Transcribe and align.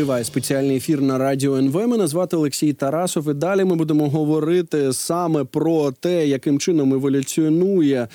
Триває 0.00 0.24
спеціальний 0.24 0.76
ефір 0.76 1.02
на 1.02 1.18
радіо 1.18 1.56
НВ. 1.56 1.86
Мене 1.88 2.06
звати 2.06 2.36
Олексій 2.36 2.72
Тарасов. 2.72 3.30
І 3.30 3.34
далі 3.34 3.64
ми 3.64 3.76
будемо 3.76 4.08
говорити 4.08 4.92
саме 4.92 5.44
про 5.44 5.90
те, 5.90 6.26
яким 6.26 6.58
чином 6.58 6.94
еволюціонує 6.94 8.08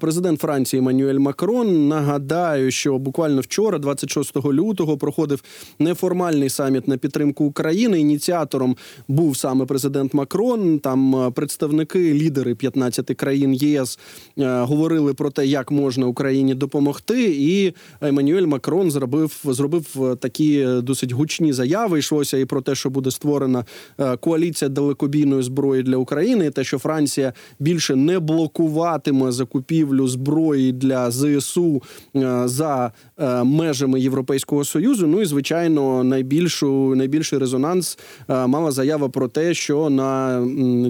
президент 0.00 0.40
Франції 0.40 0.78
Еммануель 0.78 1.18
Макрон. 1.18 1.88
Нагадаю, 1.88 2.70
що 2.70 2.98
буквально 2.98 3.40
вчора, 3.40 3.78
26 3.78 4.36
лютого, 4.36 4.98
проходив 4.98 5.42
неформальний 5.78 6.48
саміт 6.48 6.88
на 6.88 6.96
підтримку 6.96 7.44
України. 7.44 8.00
Ініціатором 8.00 8.76
був 9.08 9.36
саме 9.36 9.64
президент 9.64 10.14
Макрон. 10.14 10.78
Там 10.78 11.32
представники, 11.32 12.14
лідери 12.14 12.54
15 12.54 13.16
країн 13.16 13.54
ЄС 13.54 13.98
говорили 14.36 15.14
про 15.14 15.30
те, 15.30 15.46
як 15.46 15.70
можна 15.70 16.06
Україні 16.06 16.54
допомогти. 16.54 17.24
І 17.38 17.74
Еммануель 18.00 18.46
Макрон 18.46 18.90
зробив 18.90 19.40
зробив 19.44 20.16
такі 20.20 20.66
досить 20.82 21.12
гучні 21.12 21.27
заяви. 21.36 21.98
Йшлося 21.98 22.38
і 22.38 22.44
про 22.44 22.60
те, 22.60 22.74
що 22.74 22.90
буде 22.90 23.10
створена 23.10 23.64
е, 23.98 24.16
коаліція 24.16 24.68
далекобійної 24.68 25.42
зброї 25.42 25.82
для 25.82 25.96
України, 25.96 26.46
і 26.46 26.50
те, 26.50 26.64
що 26.64 26.78
Франція 26.78 27.32
більше 27.58 27.96
не 27.96 28.18
блокуватиме 28.18 29.32
закупівлю 29.32 30.08
зброї 30.08 30.72
для 30.72 31.10
ЗСУ 31.10 31.82
е, 32.16 32.42
за 32.44 32.92
е, 33.18 33.44
межами 33.44 34.00
Європейського 34.00 34.64
союзу. 34.64 35.06
Ну 35.06 35.22
і 35.22 35.24
звичайно, 35.24 36.04
найбільшу 36.04 36.94
найбільший 36.96 37.38
резонанс 37.38 37.98
мала 38.28 38.70
заява 38.70 39.08
про 39.08 39.28
те, 39.28 39.54
що 39.54 39.90
на 39.90 40.42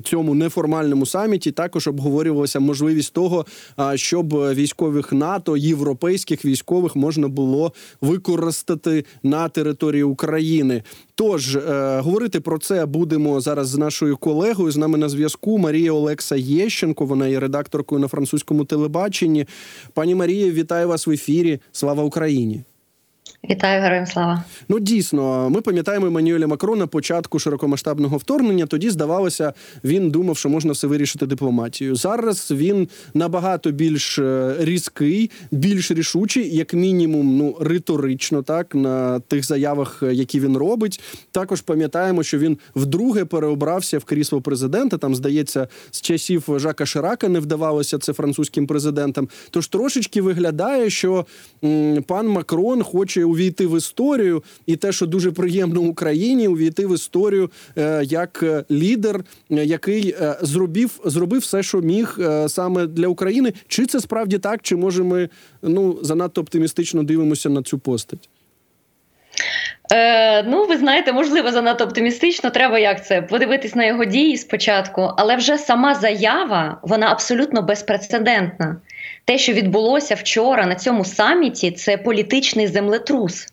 цьому 0.05 0.35
неформальному 0.35 1.07
саміті 1.07 1.51
також 1.53 1.89
обговорювалася 1.89 2.61
можливість 2.61 3.13
того, 3.13 3.47
щоб 3.95 4.35
військових 4.35 5.13
НАТО 5.13 5.57
європейських 5.57 6.45
військових 6.45 6.97
можна 6.97 7.29
було 7.29 7.73
використати 8.01 9.05
на 9.23 9.49
території 9.49 10.03
України. 10.03 10.28
Тож 11.15 11.57
е, 11.57 12.01
говорити 12.01 12.41
про 12.41 12.59
це 12.59 12.87
будемо 12.87 13.41
зараз 13.41 13.69
з 13.69 13.77
нашою 13.79 14.17
колегою. 14.17 14.71
З 14.71 14.77
нами 14.77 14.99
на 14.99 15.09
зв'язку 15.09 15.59
Марія 15.59 15.93
Олекса 15.93 16.37
Єщенко. 16.37 17.07
Вона 17.07 17.29
є 17.29 17.41
редакторкою 17.41 18.01
на 18.01 18.09
французькому 18.09 18.65
телебаченні. 18.65 19.47
Пані 19.95 20.15
Марія, 20.15 20.53
вітаю 20.53 20.89
вас 20.89 21.07
в 21.07 21.11
ефірі. 21.11 21.61
Слава 21.73 22.03
Україні! 22.03 22.65
Вітаю 23.45 23.83
героям 23.83 24.07
слава. 24.07 24.45
Ну 24.69 24.79
дійсно, 24.79 25.51
ми 25.51 25.61
пам'ятаємо 25.61 26.07
Еммануеля 26.07 26.47
Макрона 26.47 26.87
початку 26.87 27.39
широкомасштабного 27.39 28.17
вторгнення. 28.17 28.67
Тоді 28.67 28.91
здавалося, 28.91 29.53
він 29.85 30.11
думав, 30.11 30.37
що 30.37 30.49
можна 30.49 30.73
все 30.73 30.87
вирішити 30.87 31.27
дипломатією. 31.27 31.97
Зараз 31.97 32.51
він 32.51 32.89
набагато 33.15 33.71
більш 33.71 34.19
е, 34.19 34.55
різкий, 34.59 35.31
більш 35.51 35.91
рішучий, 35.91 36.57
як 36.57 36.75
мінімум, 36.75 37.37
ну 37.37 37.57
риторично, 37.61 38.43
так 38.43 38.75
на 38.75 39.21
тих 39.21 39.45
заявах, 39.45 40.03
е, 40.03 40.15
які 40.15 40.41
він 40.41 40.57
робить. 40.57 41.01
Також 41.31 41.61
пам'ятаємо, 41.61 42.23
що 42.23 42.39
він 42.39 42.59
вдруге 42.77 43.25
переобрався 43.25 43.99
в 43.99 44.05
крісло 44.05 44.41
президента. 44.41 44.99
Там 44.99 45.15
здається, 45.15 45.69
з 45.91 46.01
часів 46.01 46.45
Жака 46.57 46.87
Ширака 46.87 47.29
не 47.29 47.41
вдавалося 47.41 47.99
це 47.99 48.13
французьким 48.13 48.67
президентам. 48.67 49.29
Тож 49.51 49.69
трошечки 49.69 50.23
виглядає, 50.23 50.91
що 50.91 51.27
м, 51.65 52.03
пан 52.03 52.29
Макрон 52.29 52.83
хоче 52.83 53.28
увійти 53.29 53.67
в 53.67 53.79
історію, 53.79 54.43
і 54.67 54.77
те, 54.77 54.93
що 54.93 55.07
дуже 55.07 55.31
приємно 55.31 55.81
Україні, 55.81 56.49
увійти 56.49 56.87
в 56.87 56.95
історію 56.95 57.51
е, 57.77 58.05
як 58.05 58.43
е, 58.43 58.65
лідер, 58.71 59.25
е, 59.51 59.65
який 59.65 60.15
зробив 60.43 61.01
зробив 61.05 61.41
все, 61.41 61.63
що 61.63 61.81
міг 61.81 62.19
саме 62.49 62.87
для 62.87 63.09
України. 63.09 63.53
Чи 63.69 63.87
це 63.87 64.01
справді 64.01 64.39
так, 64.39 64.63
чи 64.63 64.77
може 64.77 65.03
ми 65.03 65.29
ну 65.63 65.99
занадто 66.03 66.41
оптимістично 66.41 67.03
дивимося 67.03 67.49
на 67.49 67.63
цю 67.63 67.79
постать? 67.79 68.29
Е, 69.93 70.43
Ну, 70.43 70.67
ви 70.67 70.77
знаєте, 70.77 71.13
можливо, 71.13 71.51
занадто 71.53 71.85
оптимістично. 71.85 72.51
Треба 72.51 72.79
як 72.79 73.07
це 73.07 73.23
подивитись 73.23 73.75
на 73.75 73.85
його 73.85 74.05
дії 74.05 74.37
спочатку, 74.37 75.11
але 75.17 75.37
вже 75.37 75.59
сама 75.59 75.95
заява 75.95 76.81
вона 76.83 77.11
абсолютно 77.11 77.63
безпрецедентна. 77.63 78.77
Те, 79.25 79.39
що 79.39 79.53
відбулося 79.53 80.15
вчора 80.15 80.67
на 80.67 80.75
цьому 80.75 81.05
саміті, 81.05 81.71
це 81.71 81.97
політичний 81.97 82.67
землетрус. 82.67 83.47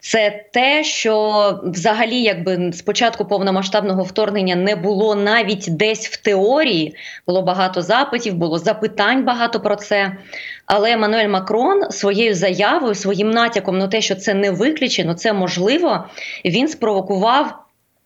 Це 0.00 0.44
те, 0.52 0.84
що 0.84 1.60
взагалі, 1.64 2.22
якби 2.22 2.72
спочатку 2.72 3.24
повномасштабного 3.24 4.02
вторгнення 4.02 4.56
не 4.56 4.76
було 4.76 5.14
навіть 5.14 5.66
десь 5.68 6.08
в 6.08 6.16
теорії, 6.16 6.96
було 7.26 7.42
багато 7.42 7.82
запитів, 7.82 8.34
було 8.34 8.58
запитань 8.58 9.24
багато 9.24 9.60
про 9.60 9.76
це. 9.76 10.16
Але 10.66 10.92
Еммануель 10.92 11.28
Макрон 11.28 11.90
своєю 11.90 12.34
заявою, 12.34 12.94
своїм 12.94 13.30
натяком 13.30 13.78
на 13.78 13.88
те, 13.88 14.00
що 14.00 14.14
це 14.14 14.34
не 14.34 14.50
виключено, 14.50 15.14
це 15.14 15.32
можливо, 15.32 16.04
він 16.44 16.68
спровокував 16.68 17.63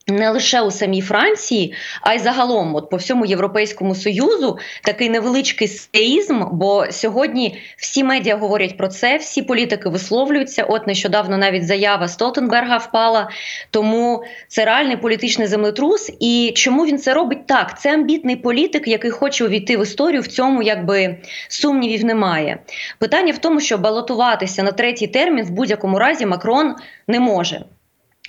не 0.09 0.31
лише 0.31 0.61
у 0.61 0.71
самій 0.71 1.01
Франції, 1.01 1.75
а 2.01 2.15
й 2.15 2.19
загалом, 2.19 2.75
от 2.75 2.91
по 2.91 2.97
всьому 2.97 3.27
європейському 3.27 3.95
союзу, 3.95 4.59
такий 4.83 5.09
невеличкий 5.09 5.69
сеїзм. 5.69 6.45
Бо 6.53 6.87
сьогодні 6.91 7.59
всі 7.77 8.05
медіа 8.05 8.37
говорять 8.37 8.77
про 8.77 8.89
це, 8.89 9.17
всі 9.17 9.43
політики 9.43 9.89
висловлюються. 9.89 10.65
От 10.65 10.87
нещодавно 10.87 11.39
навіть 11.39 11.67
заява 11.67 12.09
Столтенберга 12.09 12.77
впала. 12.77 13.31
Тому 13.71 14.25
це 14.49 14.65
реальний 14.65 14.97
політичний 14.97 15.47
землетрус. 15.47 16.13
І 16.21 16.53
чому 16.57 16.87
він 16.87 16.99
це 16.99 17.15
робить 17.15 17.47
так? 17.47 17.81
Це 17.81 17.95
амбітний 17.95 18.37
політик, 18.37 18.89
який 18.89 19.11
хоче 19.11 19.45
увійти 19.45 19.77
в 19.77 19.83
історію. 19.83 20.23
В 20.23 20.27
цьому 20.27 20.63
якби 20.63 21.17
сумнівів 21.49 22.05
немає. 22.05 22.59
Питання 22.99 23.33
в 23.33 23.39
тому, 23.39 23.61
що 23.61 23.79
балотуватися 23.79 24.63
на 24.63 24.73
третій 24.73 25.07
термін 25.07 25.45
в 25.45 25.51
будь-якому 25.51 25.99
разі 25.99 26.27
Макрон 26.27 26.75
не 27.09 27.21
може. 27.21 27.65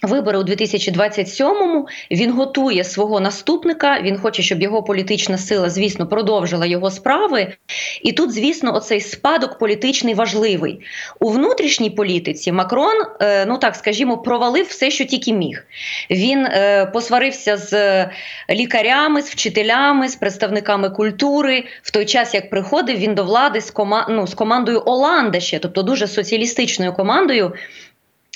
Вибори 0.01 0.37
у 0.37 0.43
2027-му 0.43 1.87
він 2.11 2.31
готує 2.31 2.83
свого 2.83 3.19
наступника. 3.19 4.01
Він 4.01 4.17
хоче, 4.17 4.41
щоб 4.41 4.61
його 4.61 4.83
політична 4.83 5.37
сила, 5.37 5.69
звісно, 5.69 6.07
продовжила 6.07 6.65
його 6.65 6.91
справи. 6.91 7.53
І 8.01 8.11
тут, 8.11 8.31
звісно, 8.31 8.75
оцей 8.75 9.01
спадок 9.01 9.57
політичний 9.57 10.13
важливий 10.13 10.79
у 11.19 11.29
внутрішній 11.29 11.89
політиці. 11.89 12.51
Макрон, 12.51 13.05
е, 13.21 13.45
ну 13.45 13.57
так 13.57 13.75
скажімо, 13.75 14.17
провалив 14.17 14.65
все, 14.65 14.91
що 14.91 15.05
тільки 15.05 15.33
міг. 15.33 15.65
Він 16.09 16.45
е, 16.45 16.85
посварився 16.85 17.57
з 17.57 18.05
лікарями, 18.49 19.21
з 19.21 19.29
вчителями, 19.29 20.09
з 20.09 20.15
представниками 20.15 20.89
культури. 20.89 21.63
В 21.83 21.91
той 21.91 22.05
час, 22.05 22.33
як 22.33 22.49
приходив 22.49 22.97
він 22.97 23.15
до 23.15 23.23
влади 23.23 23.61
з 23.61 23.71
кома... 23.71 24.07
ну, 24.09 24.27
з 24.27 24.33
командою 24.33 24.83
Оланда 24.85 25.39
ще, 25.39 25.59
тобто 25.59 25.83
дуже 25.83 26.07
соціалістичною 26.07 26.93
командою. 26.93 27.53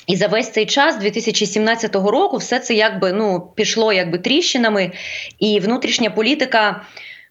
І 0.06 0.16
за 0.16 0.26
весь 0.26 0.50
цей 0.50 0.66
час 0.66 0.98
2017 0.98 1.94
року 1.94 2.36
все 2.36 2.58
це 2.58 2.74
якби 2.74 3.12
ну 3.12 3.50
пішло 3.54 3.92
якби 3.92 4.18
тріщинами, 4.18 4.92
і 5.38 5.60
внутрішня 5.60 6.10
політика. 6.10 6.84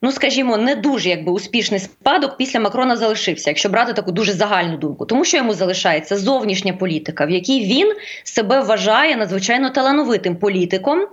Ну, 0.05 0.11
скажімо, 0.11 0.57
не 0.57 0.75
дуже 0.75 1.09
якби 1.09 1.31
успішний 1.31 1.79
спадок 1.79 2.37
після 2.37 2.59
Макрона 2.59 2.95
залишився, 2.95 3.49
якщо 3.49 3.69
брати 3.69 3.93
таку 3.93 4.11
дуже 4.11 4.33
загальну 4.33 4.77
думку, 4.77 5.05
тому 5.05 5.25
що 5.25 5.37
йому 5.37 5.53
залишається 5.53 6.17
зовнішня 6.17 6.73
політика, 6.73 7.25
в 7.25 7.29
якій 7.29 7.59
він 7.59 7.93
себе 8.23 8.61
вважає 8.61 9.17
надзвичайно 9.17 9.69
талановитим 9.69 10.35
політиком 10.35 11.07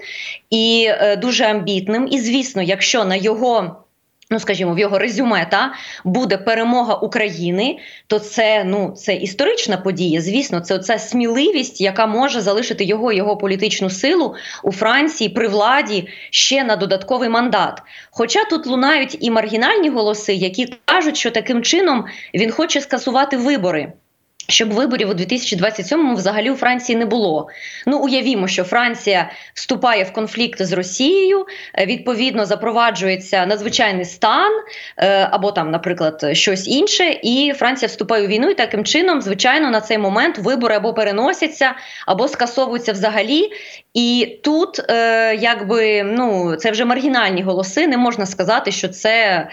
і 0.51 0.87
е, 0.89 1.17
дуже 1.17 1.45
амбітним. 1.45 2.09
І 2.11 2.19
звісно, 2.19 2.63
якщо 2.63 3.05
на 3.05 3.17
його 3.17 3.77
Ну, 4.33 4.41
скажімо, 4.41 4.75
в 4.75 4.79
його 4.79 4.99
резюме 4.99 5.47
та 5.51 5.73
буде 6.05 6.37
перемога 6.37 6.95
України, 6.95 7.79
то 8.07 8.19
це 8.19 8.65
ну 8.65 8.93
це 8.97 9.15
історична 9.15 9.77
подія. 9.77 10.21
Звісно, 10.21 10.61
це 10.61 10.75
оця 10.75 10.99
сміливість, 10.99 11.81
яка 11.81 12.07
може 12.07 12.41
залишити 12.41 12.85
його 12.85 13.13
його 13.13 13.37
політичну 13.37 13.91
силу 13.91 14.35
у 14.65 14.73
Франції 14.73 15.31
при 15.31 15.49
владі 15.49 16.09
ще 16.31 16.65
на 16.65 16.77
додатковий 16.77 17.29
мандат. 17.29 17.83
Хоча 18.11 18.45
тут 18.45 18.67
лунають 18.67 19.17
і 19.21 19.31
маргінальні 19.31 19.89
голоси, 19.89 20.35
які 20.35 20.75
кажуть, 20.85 21.17
що 21.17 21.31
таким 21.31 21.63
чином 21.63 22.05
він 22.35 22.51
хоче 22.51 22.81
скасувати 22.81 23.37
вибори. 23.37 23.93
Щоб 24.51 24.73
виборів 24.73 25.09
у 25.11 25.13
2027-му 25.13 26.15
взагалі 26.15 26.51
у 26.51 26.57
Франції 26.57 26.99
не 26.99 27.07
було. 27.07 27.49
Ну 27.87 27.99
уявімо, 27.99 28.49
що 28.49 28.65
Франція 28.65 29.31
вступає 29.55 30.05
в 30.05 30.13
конфлікт 30.13 30.63
з 30.63 30.73
Росією, 30.73 31.47
е, 31.79 31.87
відповідно 31.87 32.47
запроваджується 32.47 33.47
надзвичайний 33.47 34.05
стан 34.05 34.53
е, 34.97 35.29
або 35.31 35.53
там, 35.53 35.71
наприклад, 35.71 36.27
щось 36.33 36.69
інше, 36.69 37.21
і 37.23 37.53
Франція 37.57 37.87
вступає 37.87 38.25
у 38.25 38.27
війну. 38.27 38.51
І 38.51 38.55
таким 38.55 38.85
чином, 38.85 39.23
звичайно, 39.23 39.71
на 39.71 39.81
цей 39.81 39.99
момент 39.99 40.39
вибори 40.39 40.75
або 40.75 40.95
переносяться, 40.95 41.75
або 42.07 42.29
скасовуються 42.29 42.93
взагалі. 42.93 43.51
І 43.95 44.39
тут, 44.43 44.81
е, 44.91 45.37
якби 45.37 46.03
ну, 46.03 46.57
це 46.57 46.71
вже 46.71 46.85
маргінальні 46.85 47.43
голоси. 47.43 47.87
Не 47.87 47.97
можна 47.97 48.27
сказати, 48.27 48.73
що 48.73 48.89
це 48.89 49.49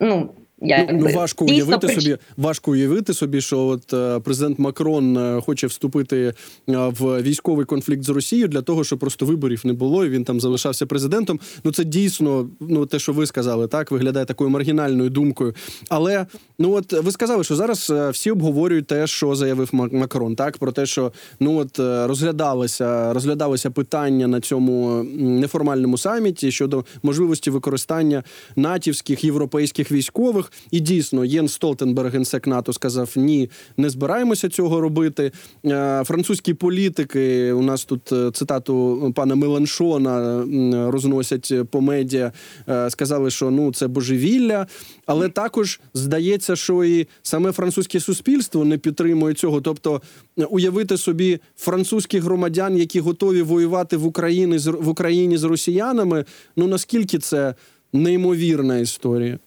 ну 0.00 0.30
як 0.62 0.92
ну, 0.92 0.98
ну 0.98 1.14
важко 1.14 1.44
уявити 1.44 1.86
прич... 1.86 2.02
собі, 2.02 2.16
важко 2.36 2.70
уявити 2.70 3.14
собі, 3.14 3.40
що 3.40 3.66
от 3.66 3.92
е, 3.92 4.20
президент 4.20 4.58
Макрон 4.58 5.16
е, 5.16 5.40
хоче 5.40 5.66
вступити 5.66 6.16
е, 6.18 6.32
в 6.68 7.22
військовий 7.22 7.66
конфлікт 7.66 8.02
з 8.02 8.08
Росією 8.08 8.48
для 8.48 8.62
того, 8.62 8.84
щоб 8.84 8.98
просто 8.98 9.26
виборів 9.26 9.60
не 9.64 9.72
було, 9.72 10.04
і 10.04 10.08
він 10.08 10.24
там 10.24 10.40
залишався 10.40 10.86
президентом. 10.86 11.40
Ну 11.64 11.72
це 11.72 11.84
дійсно, 11.84 12.48
ну 12.60 12.86
те, 12.86 12.98
що 12.98 13.12
ви 13.12 13.26
сказали, 13.26 13.68
так 13.68 13.90
виглядає 13.90 14.26
такою 14.26 14.50
маргінальною 14.50 15.10
думкою. 15.10 15.54
Але 15.88 16.26
ну 16.58 16.72
от 16.72 16.92
ви 16.92 17.12
сказали, 17.12 17.44
що 17.44 17.56
зараз 17.56 17.92
всі 18.12 18.30
обговорюють 18.30 18.86
те, 18.86 19.06
що 19.06 19.34
заявив 19.34 19.68
Макрон, 19.72 20.36
так 20.36 20.58
про 20.58 20.72
те, 20.72 20.86
що 20.86 21.12
ну 21.40 21.58
от 21.58 21.78
розглядалося, 21.78 23.12
розглядалося 23.12 23.70
питання 23.70 24.26
на 24.26 24.40
цьому 24.40 25.02
неформальному 25.18 25.98
саміті 25.98 26.50
щодо 26.50 26.84
можливості 27.02 27.50
використання 27.50 28.22
натівських 28.56 29.24
європейських 29.24 29.92
військових. 29.92 30.51
І 30.70 30.80
дійсно, 30.80 31.24
Єн 31.24 31.48
Столтенберг, 31.48 32.12
генсек 32.12 32.46
НАТО, 32.46 32.72
сказав: 32.72 33.12
ні, 33.16 33.50
не 33.76 33.90
збираємося 33.90 34.48
цього 34.48 34.80
робити. 34.80 35.32
Е, 35.66 36.02
французькі 36.04 36.54
політики 36.54 37.52
у 37.52 37.62
нас 37.62 37.84
тут 37.84 38.12
е, 38.12 38.30
цитату 38.30 39.12
пана 39.16 39.34
Меланшона 39.34 40.44
розносять 40.90 41.52
по 41.70 41.80
медіа, 41.80 42.32
е, 42.68 42.90
сказали, 42.90 43.30
що 43.30 43.50
ну 43.50 43.72
це 43.72 43.88
божевілля, 43.88 44.66
але 45.06 45.28
також 45.28 45.80
здається, 45.94 46.56
що 46.56 46.84
і 46.84 47.06
саме 47.22 47.52
французьке 47.52 48.00
суспільство 48.00 48.64
не 48.64 48.78
підтримує 48.78 49.34
цього. 49.34 49.60
Тобто 49.60 50.02
уявити 50.50 50.96
собі 50.96 51.38
французьких 51.56 52.22
громадян, 52.22 52.76
які 52.76 53.00
готові 53.00 53.42
воювати 53.42 53.96
в 53.96 54.06
Україні 54.06 54.58
в 54.58 54.88
Україні 54.88 55.36
з 55.36 55.44
росіянами. 55.44 56.24
Ну 56.56 56.66
наскільки 56.66 57.18
це 57.18 57.54
неймовірна 57.92 58.78
історія? 58.78 59.38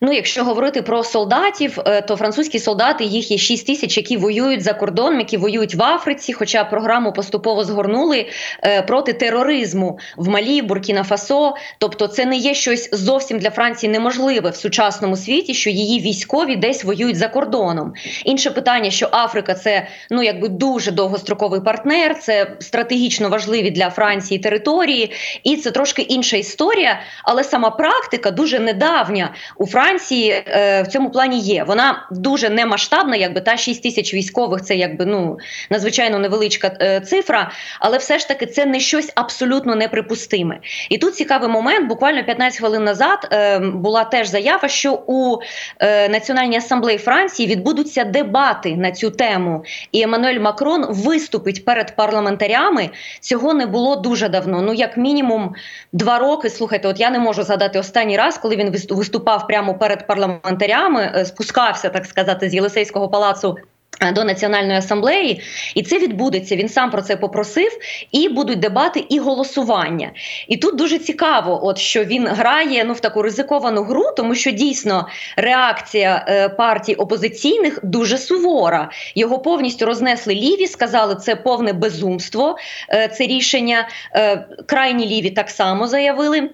Ну, 0.00 0.12
якщо 0.12 0.44
говорити 0.44 0.82
про 0.82 1.04
солдатів, 1.04 1.78
е, 1.86 2.02
то 2.02 2.16
французькі 2.16 2.58
солдати 2.58 3.04
їх 3.04 3.30
є 3.30 3.38
6 3.38 3.66
тисяч, 3.66 3.96
які 3.96 4.16
воюють 4.16 4.62
за 4.62 4.72
кордоном, 4.72 5.18
які 5.18 5.36
воюють 5.36 5.74
в 5.74 5.82
Африці. 5.82 6.32
Хоча 6.32 6.64
програму 6.64 7.12
поступово 7.12 7.64
згорнули 7.64 8.26
е, 8.64 8.82
проти 8.82 9.12
тероризму 9.12 9.98
в 10.16 10.28
Малі, 10.28 10.62
Буркіна 10.62 11.04
Фасо. 11.04 11.54
Тобто, 11.78 12.06
це 12.06 12.24
не 12.24 12.36
є 12.36 12.54
щось 12.54 12.88
зовсім 12.92 13.38
для 13.38 13.50
Франції 13.50 13.92
неможливе 13.92 14.50
в 14.50 14.56
сучасному 14.56 15.16
світі, 15.16 15.54
що 15.54 15.70
її 15.70 16.00
військові 16.00 16.56
десь 16.56 16.84
воюють 16.84 17.16
за 17.16 17.28
кордоном. 17.28 17.92
Інше 18.24 18.50
питання, 18.50 18.90
що 18.90 19.08
Африка 19.12 19.54
це 19.54 19.86
ну 20.10 20.22
якби 20.22 20.48
дуже 20.48 20.90
довгостроковий 20.90 21.60
партнер, 21.60 22.18
це 22.18 22.56
стратегічно 22.60 23.28
важливі 23.28 23.70
для 23.70 23.90
Франції 23.90 24.40
території, 24.40 25.12
і 25.44 25.56
це 25.56 25.70
трошки 25.70 26.02
інша 26.02 26.36
історія, 26.36 27.00
але 27.24 27.44
сама 27.44 27.70
практика 27.70 28.30
дуже 28.30 28.58
недавня 28.58 29.34
у 29.56 29.66
Франції 29.70 30.30
е, 30.30 30.82
в 30.82 30.86
цьому 30.86 31.10
плані 31.10 31.38
є. 31.40 31.64
Вона 31.64 32.06
дуже 32.10 32.50
немасштабна, 32.50 33.16
якби 33.16 33.40
та 33.40 33.56
6 33.56 33.82
тисяч 33.82 34.14
військових 34.14 34.62
це 34.62 34.76
якби 34.76 35.06
ну 35.06 35.38
надзвичайно 35.70 36.18
невеличка 36.18 36.76
е, 36.80 37.00
цифра, 37.00 37.50
але 37.80 37.98
все 37.98 38.18
ж 38.18 38.28
таки 38.28 38.46
це 38.46 38.66
не 38.66 38.80
щось 38.80 39.12
абсолютно 39.14 39.74
неприпустиме. 39.74 40.58
І 40.90 40.98
тут 40.98 41.14
цікавий 41.14 41.48
момент. 41.48 41.88
Буквально 41.88 42.24
15 42.24 42.58
хвилин 42.60 42.84
назад 42.84 43.28
е, 43.32 43.58
була 43.58 44.04
теж 44.04 44.28
заява, 44.28 44.68
що 44.68 45.02
у 45.06 45.38
е, 45.80 46.08
Національній 46.08 46.56
асамблеї 46.56 46.98
Франції 46.98 47.48
відбудуться 47.48 48.04
дебати 48.04 48.76
на 48.76 48.92
цю 48.92 49.10
тему. 49.10 49.64
І 49.92 50.02
Еммануель 50.02 50.40
Макрон 50.40 50.86
виступить 50.88 51.64
перед 51.64 51.96
парламентарями. 51.96 52.90
Цього 53.20 53.54
не 53.54 53.66
було 53.66 53.96
дуже 53.96 54.28
давно. 54.28 54.62
Ну 54.62 54.74
як 54.74 54.96
мінімум 54.96 55.54
два 55.92 56.18
роки. 56.18 56.50
Слухайте, 56.50 56.88
от 56.88 57.00
я 57.00 57.10
не 57.10 57.18
можу 57.18 57.42
згадати 57.42 57.78
останній 57.78 58.16
раз, 58.16 58.38
коли 58.38 58.56
він 58.56 58.70
виступав 58.90 59.47
прямо 59.48 59.74
перед 59.74 60.06
парламентарями, 60.06 61.12
е, 61.14 61.24
спускався 61.24 61.88
так 61.88 62.06
сказати 62.06 62.50
з 62.50 62.54
Єлисейського 62.54 63.08
палацу. 63.08 63.56
Е, 64.00 64.12
до 64.12 64.24
національної 64.24 64.78
асамблеї, 64.78 65.40
і 65.74 65.82
це 65.82 65.98
відбудеться. 65.98 66.56
Він 66.56 66.68
сам 66.68 66.90
про 66.90 67.02
це 67.02 67.16
попросив, 67.16 67.78
і 68.12 68.28
будуть 68.28 68.58
дебати 68.58 69.04
і 69.08 69.18
голосування. 69.18 70.10
І 70.48 70.56
тут 70.56 70.76
дуже 70.76 70.98
цікаво, 70.98 71.66
от 71.66 71.78
що 71.78 72.04
він 72.04 72.26
грає 72.28 72.84
ну 72.84 72.92
в 72.92 73.00
таку 73.00 73.22
ризиковану 73.22 73.82
гру, 73.82 74.04
тому 74.16 74.34
що 74.34 74.50
дійсно 74.50 75.08
реакція 75.36 76.24
е, 76.28 76.48
партій 76.48 76.94
опозиційних 76.94 77.80
дуже 77.82 78.18
сувора. 78.18 78.90
Його 79.14 79.38
повністю 79.38 79.86
рознесли 79.86 80.34
ліві, 80.34 80.66
сказали, 80.66 81.14
це 81.14 81.36
повне 81.36 81.72
безумство. 81.72 82.56
Е, 82.90 83.08
це 83.08 83.26
рішення 83.26 83.88
е, 84.14 84.46
крайні 84.66 85.06
ліві 85.06 85.30
так 85.30 85.50
само 85.50 85.86
заявили. 85.86 86.50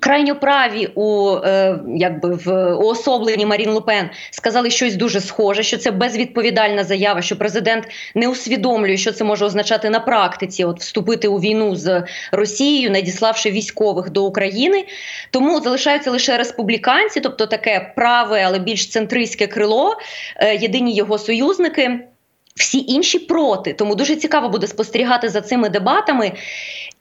Крайньоправі 0.00 0.88
у 0.94 1.36
е, 1.36 1.78
якби 1.96 2.34
в 2.44 2.74
уособленні 2.74 3.46
Марін 3.46 3.70
Лупен 3.70 4.10
сказали 4.30 4.70
щось 4.70 4.94
дуже 4.94 5.20
схоже, 5.20 5.62
що 5.62 5.76
це 5.76 5.90
безвідповідальна 5.90 6.84
заява, 6.84 7.22
що 7.22 7.36
президент 7.38 7.84
не 8.14 8.28
усвідомлює, 8.28 8.96
що 8.96 9.12
це 9.12 9.24
може 9.24 9.44
означати 9.44 9.90
на 9.90 10.00
практиці, 10.00 10.64
от 10.64 10.80
вступити 10.80 11.28
у 11.28 11.38
війну 11.38 11.76
з 11.76 12.02
Росією, 12.32 12.90
надіславши 12.90 13.50
військових 13.50 14.10
до 14.10 14.24
України. 14.24 14.84
Тому 15.30 15.60
залишаються 15.60 16.10
лише 16.10 16.36
республіканці, 16.38 17.20
тобто 17.20 17.46
таке 17.46 17.92
праве, 17.96 18.42
але 18.46 18.58
більш 18.58 18.88
центристське 18.88 19.46
крило, 19.46 19.96
е, 20.36 20.56
єдині 20.56 20.94
його 20.94 21.18
союзники. 21.18 22.00
Всі 22.54 22.84
інші 22.88 23.18
проти, 23.18 23.72
тому 23.72 23.94
дуже 23.94 24.16
цікаво 24.16 24.48
буде 24.48 24.66
спостерігати 24.66 25.28
за 25.28 25.40
цими 25.40 25.68
дебатами. 25.68 26.32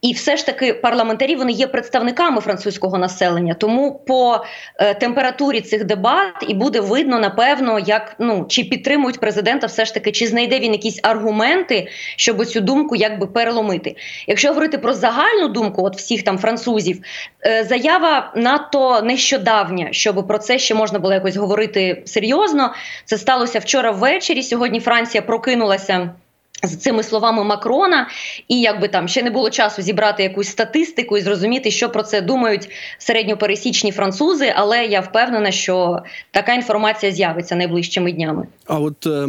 І 0.03 0.13
все 0.13 0.38
ж 0.38 0.45
таки 0.45 0.73
парламентарі 0.73 1.35
вони 1.35 1.51
є 1.51 1.67
представниками 1.67 2.41
французького 2.41 2.97
населення. 2.97 3.53
Тому 3.53 4.03
по 4.07 4.45
е, 4.75 4.94
температурі 4.94 5.61
цих 5.61 5.83
дебат 5.83 6.33
і 6.47 6.53
буде 6.53 6.79
видно 6.79 7.19
напевно, 7.19 7.79
як 7.79 8.15
ну 8.19 8.45
чи 8.50 8.63
підтримують 8.63 9.19
президента, 9.19 9.67
все 9.67 9.85
ж 9.85 9.94
таки, 9.94 10.11
чи 10.11 10.27
знайде 10.27 10.59
він 10.59 10.71
якісь 10.71 11.00
аргументи, 11.03 11.88
щоб 12.15 12.45
цю 12.45 12.61
думку 12.61 12.95
якби 12.95 13.27
переломити. 13.27 13.95
Якщо 14.27 14.47
говорити 14.47 14.77
про 14.77 14.94
загальну 14.94 15.47
думку, 15.47 15.83
от 15.85 15.97
всіх 15.97 16.23
там 16.23 16.38
французів, 16.38 17.01
е, 17.45 17.63
заява 17.63 18.33
надто 18.35 19.01
нещодавня, 19.01 19.88
щоб 19.91 20.27
про 20.27 20.38
це 20.38 20.59
ще 20.59 20.75
можна 20.75 21.00
було 21.00 21.13
якось 21.13 21.35
говорити 21.35 22.03
серйозно. 22.05 22.73
Це 23.05 23.17
сталося 23.17 23.59
вчора 23.59 23.91
ввечері. 23.91 24.44
Сьогодні 24.44 24.79
Франція 24.79 25.21
прокинулася. 25.44 26.16
З 26.65 26.75
цими 26.75 27.04
словами 27.04 27.44
Макрона, 27.44 28.07
і 28.48 28.62
якби 28.62 28.88
там 28.88 29.07
ще 29.07 29.24
не 29.24 29.30
було 29.30 29.50
часу 29.50 29.81
зібрати 29.81 30.24
якусь 30.24 30.48
статистику 30.48 31.18
і 31.18 31.21
зрозуміти, 31.21 31.71
що 31.71 31.89
про 31.89 32.04
це 32.04 32.21
думають 32.21 32.69
середньопересічні 32.98 33.92
французи, 33.92 34.54
але 34.56 34.86
я 34.86 35.00
впевнена, 35.00 35.51
що 35.51 36.00
така 36.31 36.54
інформація 36.54 37.12
з'явиться 37.12 37.56
найближчими 37.56 38.12
днями. 38.12 38.48
А 38.65 38.80
от 38.80 39.07
е, 39.07 39.27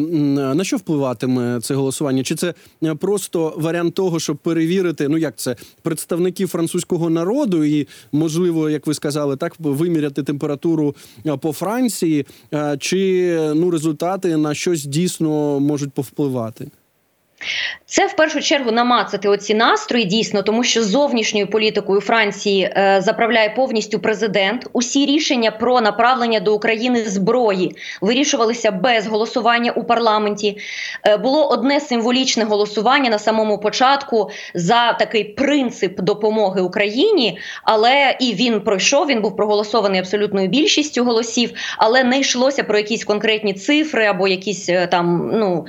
на 0.54 0.64
що 0.64 0.76
впливатиме 0.76 1.60
це 1.60 1.74
голосування? 1.74 2.22
Чи 2.22 2.34
це 2.34 2.54
е, 2.84 2.94
просто 2.94 3.54
варіант 3.56 3.94
того, 3.94 4.20
щоб 4.20 4.36
перевірити, 4.36 5.08
ну 5.08 5.18
як 5.18 5.36
це 5.36 5.56
представники 5.82 6.46
французького 6.46 7.10
народу, 7.10 7.64
і 7.64 7.88
можливо, 8.12 8.70
як 8.70 8.86
ви 8.86 8.94
сказали, 8.94 9.36
так 9.36 9.54
виміряти 9.58 10.22
температуру 10.22 10.94
е, 11.26 11.36
по 11.36 11.52
Франції, 11.52 12.26
чи 12.78 13.38
ну 13.54 13.70
результати 13.70 14.36
на 14.36 14.54
щось 14.54 14.84
дійсно 14.84 15.60
можуть 15.60 15.92
повпливати? 15.92 16.66
Це 17.86 18.06
в 18.06 18.16
першу 18.16 18.40
чергу 18.40 18.70
намацати 18.70 19.28
оці 19.28 19.54
настрої 19.54 20.04
дійсно, 20.04 20.42
тому 20.42 20.64
що 20.64 20.84
зовнішньою 20.84 21.46
політикою 21.46 22.00
Франції 22.00 22.62
е, 22.62 23.00
заправляє 23.02 23.50
повністю 23.56 23.98
президент. 23.98 24.66
Усі 24.72 25.06
рішення 25.06 25.50
про 25.50 25.80
направлення 25.80 26.40
до 26.40 26.54
України 26.54 27.04
зброї 27.04 27.76
вирішувалися 28.00 28.70
без 28.70 29.06
голосування 29.06 29.72
у 29.72 29.84
парламенті. 29.84 30.58
Е, 31.06 31.16
було 31.16 31.48
одне 31.48 31.80
символічне 31.80 32.44
голосування 32.44 33.10
на 33.10 33.18
самому 33.18 33.58
початку 33.58 34.30
за 34.54 34.92
такий 34.92 35.24
принцип 35.24 36.00
допомоги 36.00 36.60
Україні, 36.60 37.38
але 37.64 38.16
і 38.20 38.34
він 38.34 38.60
пройшов. 38.60 39.06
Він 39.06 39.20
був 39.20 39.36
проголосований 39.36 40.00
абсолютною 40.00 40.48
більшістю 40.48 41.04
голосів, 41.04 41.52
але 41.78 42.04
не 42.04 42.20
йшлося 42.20 42.64
про 42.64 42.78
якісь 42.78 43.04
конкретні 43.04 43.54
цифри 43.54 44.06
або 44.06 44.28
якісь 44.28 44.68
е, 44.68 44.86
там 44.86 45.30
ну 45.34 45.66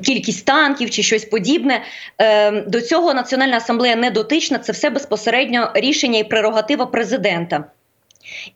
кількість 0.00 0.44
танків 0.44 0.90
чи 0.90 1.02
щось 1.18 1.30
подібне. 1.30 1.82
Ем, 2.18 2.64
до 2.66 2.80
цього 2.80 3.14
Національна 3.14 3.56
асамблея 3.56 3.96
не 3.96 4.10
дотична. 4.10 4.58
Це 4.58 4.72
все 4.72 4.90
безпосередньо 4.90 5.70
рішення 5.74 6.18
і 6.18 6.24
прерогатива 6.24 6.86
президента. 6.86 7.64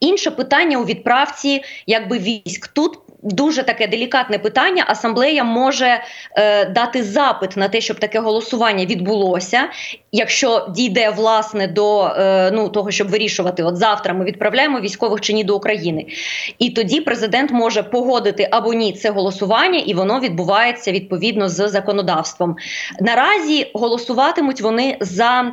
Інше 0.00 0.30
питання 0.30 0.78
у 0.78 0.84
відправці 0.84 1.62
якби 1.86 2.18
військ. 2.18 2.68
Тут 2.68 2.98
дуже 3.22 3.62
таке 3.62 3.86
делікатне 3.86 4.38
питання. 4.38 4.84
Асамблея 4.88 5.44
може 5.44 6.02
е, 6.36 6.64
дати 6.64 7.02
запит 7.02 7.56
на 7.56 7.68
те, 7.68 7.80
щоб 7.80 7.98
таке 7.98 8.20
голосування 8.20 8.84
відбулося. 8.84 9.68
Якщо 10.12 10.66
дійде 10.70 11.10
власне 11.10 11.66
до 11.66 12.04
е, 12.04 12.50
ну 12.50 12.68
того, 12.68 12.90
щоб 12.90 13.08
вирішувати, 13.08 13.62
от 13.62 13.76
завтра 13.76 14.14
ми 14.14 14.24
відправляємо 14.24 14.80
військових 14.80 15.20
чи 15.20 15.32
ні 15.32 15.44
до 15.44 15.56
України, 15.56 16.06
і 16.58 16.70
тоді 16.70 17.00
президент 17.00 17.50
може 17.50 17.82
погодити 17.82 18.48
або 18.50 18.74
ні 18.74 18.92
це 18.92 19.10
голосування, 19.10 19.78
і 19.78 19.94
воно 19.94 20.20
відбувається 20.20 20.92
відповідно 20.92 21.48
з 21.48 21.68
законодавством. 21.68 22.56
Наразі 23.00 23.70
голосуватимуть 23.74 24.60
вони 24.60 24.96
за 25.00 25.52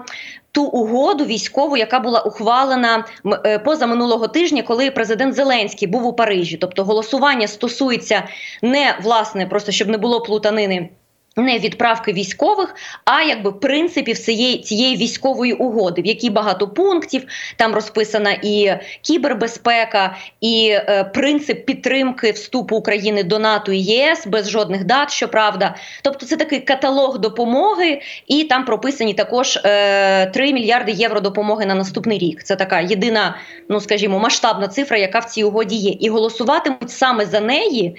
ту 0.57 0.63
угоду 0.63 1.25
військову, 1.25 1.77
яка 1.77 1.99
була 1.99 2.21
ухвалена 2.21 3.05
е, 3.45 3.59
поза 3.59 3.87
минулого 3.87 4.27
тижня, 4.27 4.63
коли 4.63 4.91
президент 4.91 5.35
Зеленський 5.35 5.87
був 5.87 6.05
у 6.05 6.13
Парижі. 6.13 6.57
Тобто 6.57 6.83
голосування 6.83 7.47
стосується 7.47 8.23
не 8.61 8.97
власне, 9.03 9.47
просто 9.47 9.71
щоб 9.71 9.87
не 9.87 9.97
було 9.97 10.21
плутанини. 10.21 10.89
Не 11.37 11.59
відправки 11.59 12.13
військових, 12.13 12.75
а 13.05 13.21
якби 13.21 13.51
принципів 13.51 14.19
цієї 14.19 14.57
цієї 14.57 14.97
військової 14.97 15.53
угоди, 15.53 16.01
в 16.01 16.05
якій 16.05 16.29
багато 16.29 16.67
пунктів 16.67 17.23
там 17.55 17.75
розписана 17.75 18.31
і 18.43 18.73
кібербезпека, 19.01 20.15
і 20.41 20.69
е, 20.71 21.03
принцип 21.13 21.65
підтримки 21.65 22.31
вступу 22.31 22.75
України 22.75 23.23
до 23.23 23.39
НАТО 23.39 23.71
і 23.71 23.79
ЄС 23.79 24.27
без 24.27 24.49
жодних 24.49 24.83
дат, 24.83 25.11
щоправда. 25.11 25.75
Тобто, 26.03 26.25
це 26.25 26.35
такий 26.35 26.59
каталог 26.59 27.19
допомоги, 27.19 28.01
і 28.27 28.43
там 28.43 28.65
прописані 28.65 29.13
також 29.13 29.59
е, 29.65 30.25
3 30.25 30.53
мільярди 30.53 30.91
євро 30.91 31.19
допомоги 31.19 31.65
на 31.65 31.75
наступний 31.75 32.17
рік. 32.17 32.43
Це 32.43 32.55
така 32.55 32.79
єдина, 32.79 33.37
ну 33.69 33.79
скажімо, 33.79 34.19
масштабна 34.19 34.67
цифра, 34.67 34.97
яка 34.97 35.19
в 35.19 35.25
цій 35.25 35.43
угоді 35.43 35.75
є, 35.75 35.91
і 35.99 36.09
голосуватимуть 36.09 36.91
саме 36.91 37.25
за 37.25 37.39
неї. 37.39 37.95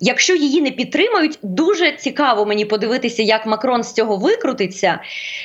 Якщо 0.00 0.34
її 0.34 0.60
не 0.60 0.70
підтримають, 0.70 1.38
дуже 1.42 1.92
цікаво 1.92 2.46
мені 2.46 2.64
подивитися, 2.64 2.77
подивитися, 2.78 3.22
як 3.22 3.46
Макрон 3.46 3.82
з 3.82 3.92
цього 3.92 4.16
викрутиться. 4.16 5.00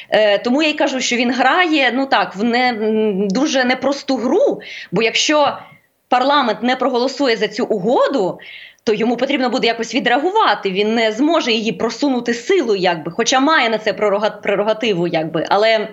Е, 0.09 0.37
Тому 0.37 0.63
я 0.63 0.69
й 0.69 0.73
кажу, 0.73 0.99
що 0.99 1.15
він 1.15 1.33
грає 1.33 1.91
ну 1.93 2.05
так, 2.05 2.35
в 2.35 2.43
не 2.43 2.73
дуже 3.29 3.63
непросту 3.63 4.15
гру. 4.15 4.59
Бо 4.91 5.03
якщо 5.03 5.57
парламент 6.09 6.63
не 6.63 6.75
проголосує 6.75 7.35
за 7.35 7.47
цю 7.47 7.65
угоду. 7.65 8.39
То 8.85 8.93
йому 8.93 9.17
потрібно 9.17 9.49
буде 9.49 9.67
якось 9.67 9.95
відреагувати. 9.95 10.71
Він 10.71 10.95
не 10.95 11.11
зможе 11.11 11.51
її 11.51 11.71
просунути 11.71 12.33
силою, 12.33 12.79
якби, 12.79 13.11
хоча 13.11 13.39
має 13.39 13.69
на 13.69 13.77
це 13.77 13.93
прерогативу, 14.43 15.07
якби. 15.07 15.45
Але 15.49 15.87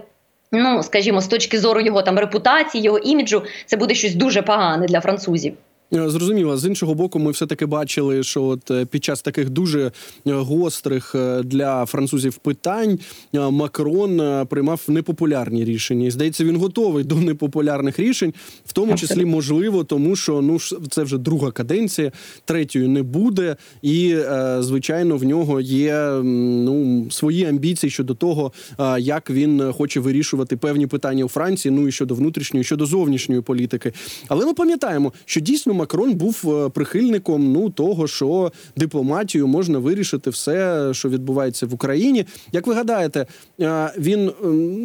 ну 0.53 0.83
скажімо, 0.83 1.21
з 1.21 1.27
точки 1.27 1.59
зору 1.59 1.81
його 1.81 2.03
там 2.03 2.19
репутації, 2.19 2.85
його 2.85 2.99
іміджу, 2.99 3.43
це 3.67 3.77
буде 3.77 3.95
щось 3.95 4.15
дуже 4.15 4.43
погане 4.43 4.87
для 4.87 5.01
французів. 5.01 5.55
Е, 5.95 6.11
зрозуміло, 6.11 6.57
з 6.57 6.67
іншого 6.67 6.95
боку, 6.95 7.19
ми 7.19 7.31
все 7.31 7.47
таки 7.47 7.67
бачили, 7.67 8.23
що 8.23 8.45
от 8.45 8.71
е, 8.71 8.85
під 8.85 9.05
час 9.05 9.23
таких 9.23 9.51
дуже 9.51 9.93
е, 10.27 10.33
гострих 10.33 11.15
для 11.45 11.87
французів 11.87 12.37
питань 12.37 12.99
Макрон 13.33 14.47
приймав 14.47 14.83
непопулярні 14.89 15.65
рішення. 15.65 16.07
І 16.07 16.11
здається, 16.11 16.45
він 16.45 16.57
готовий 16.57 17.05
до 17.05 17.15
непопулярних 17.15 17.99
рішень, 17.99 18.35
в 18.67 18.73
тому 18.73 18.95
числі 18.95 19.25
можливо, 19.25 19.85
тому 19.85 20.17
що 20.17 20.41
ну 20.41 20.59
це 20.91 21.03
вже 21.03 21.19
друга 21.19 21.51
каденція, 21.51 22.13
третьої 22.45 22.89
не 22.89 23.03
буде, 23.03 23.57
і 23.83 24.17
звичайно 24.59 25.17
в 25.17 25.25
нього 25.25 25.61
є 25.61 26.11
ну 26.23 27.07
свої 27.11 27.45
амбіції 27.45 27.91
щодо 27.91 28.15
того, 28.15 28.53
як 28.99 29.31
він 29.31 29.73
хоче 29.73 30.01
вирішувати 30.01 30.57
певні 30.57 30.87
питання 30.87 31.25
у 31.25 31.29
Франції. 31.29 31.73
Ну 31.73 31.89
і 31.89 31.93
щодо 31.93 32.15
внутрішньої, 32.15 32.65
щодо 32.65 32.87
зовнішньої 32.87 33.41
політики. 33.41 33.93
Але 34.29 34.47
ми 34.47 34.55
пам'ятаємо, 34.55 35.13
що 35.25 35.41
дійсно. 35.41 35.80
Макрон 35.81 36.15
був 36.15 36.43
е, 36.47 36.69
прихильником 36.69 37.53
ну 37.53 37.71
того, 37.71 38.07
що 38.07 38.53
дипломатію 38.77 39.47
можна 39.47 39.79
вирішити 39.79 40.31
все, 40.31 40.89
що 40.95 41.09
відбувається 41.09 41.67
в 41.67 41.75
Україні. 41.75 42.25
Як 42.53 42.67
ви 42.67 42.75
гадаєте, 42.75 43.27
е, 43.61 43.93
він 43.99 44.31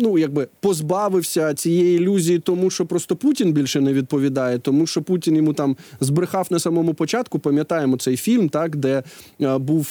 ну 0.01 0.17
якби 0.17 0.47
позбавився 0.59 1.53
цієї 1.53 1.97
ілюзії, 1.97 2.39
тому 2.39 2.69
що 2.69 2.85
просто 2.85 3.15
Путін 3.15 3.53
більше 3.53 3.81
не 3.81 3.93
відповідає, 3.93 4.59
тому 4.59 4.87
що 4.87 5.01
Путін 5.01 5.35
йому 5.35 5.53
там 5.53 5.77
збрехав 5.99 6.47
на 6.49 6.59
самому 6.59 6.93
початку. 6.93 7.39
Пам'ятаємо 7.39 7.97
цей 7.97 8.17
фільм, 8.17 8.49
так 8.49 8.75
де 8.75 9.03
е, 9.41 9.57
був 9.57 9.85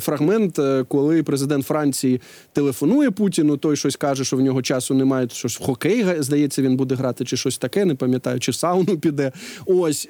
фрагмент, 0.00 0.58
коли 0.88 1.22
президент 1.22 1.66
Франції 1.66 2.20
телефонує 2.52 3.10
Путіну. 3.10 3.56
Той 3.56 3.76
щось 3.76 3.96
каже, 3.96 4.24
що 4.24 4.36
в 4.36 4.40
нього 4.40 4.62
часу 4.62 4.94
немає. 4.94 5.28
Щось 5.32 5.60
в 5.60 5.62
хокей 5.62 6.04
здається, 6.18 6.62
він 6.62 6.76
буде 6.76 6.94
грати, 6.94 7.24
чи 7.24 7.36
щось 7.36 7.58
таке. 7.58 7.84
Не 7.84 7.94
пам'ятаю, 7.94 8.40
чи 8.40 8.52
в 8.52 8.54
сауну 8.54 8.98
піде. 9.02 9.32
Ось 9.66 10.08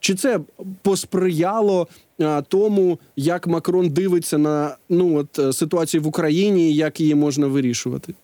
чи 0.00 0.14
це 0.14 0.40
посприяло 0.82 1.88
е, 2.20 2.42
тому, 2.48 2.98
як 3.16 3.46
Макрон 3.46 3.88
дивиться 3.88 4.38
на 4.38 4.76
ну 4.88 5.16
от 5.16 5.38
е, 5.38 5.52
ситуацію 5.52 6.02
в 6.02 6.06
Україні, 6.06 6.74
як 6.74 7.00
її 7.00 7.14
можна 7.14 7.46
вирішувати? 7.46 8.14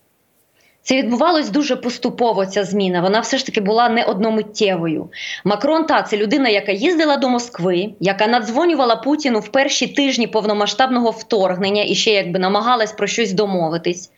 Це 0.86 0.96
відбувалось 0.96 1.50
дуже 1.50 1.76
поступово. 1.76 2.46
Ця 2.46 2.64
зміна. 2.64 3.00
Вона 3.00 3.20
все 3.20 3.38
ж 3.38 3.46
таки 3.46 3.60
була 3.60 3.88
не 3.88 4.04
одномиттєвою. 4.04 5.10
Макрон 5.44 5.84
та 5.84 6.02
це 6.02 6.16
людина, 6.16 6.48
яка 6.48 6.72
їздила 6.72 7.16
до 7.16 7.28
Москви, 7.28 7.88
яка 8.00 8.26
надзвонювала 8.26 8.96
Путіну 8.96 9.38
в 9.38 9.48
перші 9.48 9.86
тижні 9.86 10.26
повномасштабного 10.26 11.10
вторгнення 11.10 11.84
і 11.84 11.94
ще 11.94 12.10
якби 12.10 12.38
намагалась 12.38 12.92
про 12.92 13.06
щось 13.06 13.32
домовитись. 13.32 14.10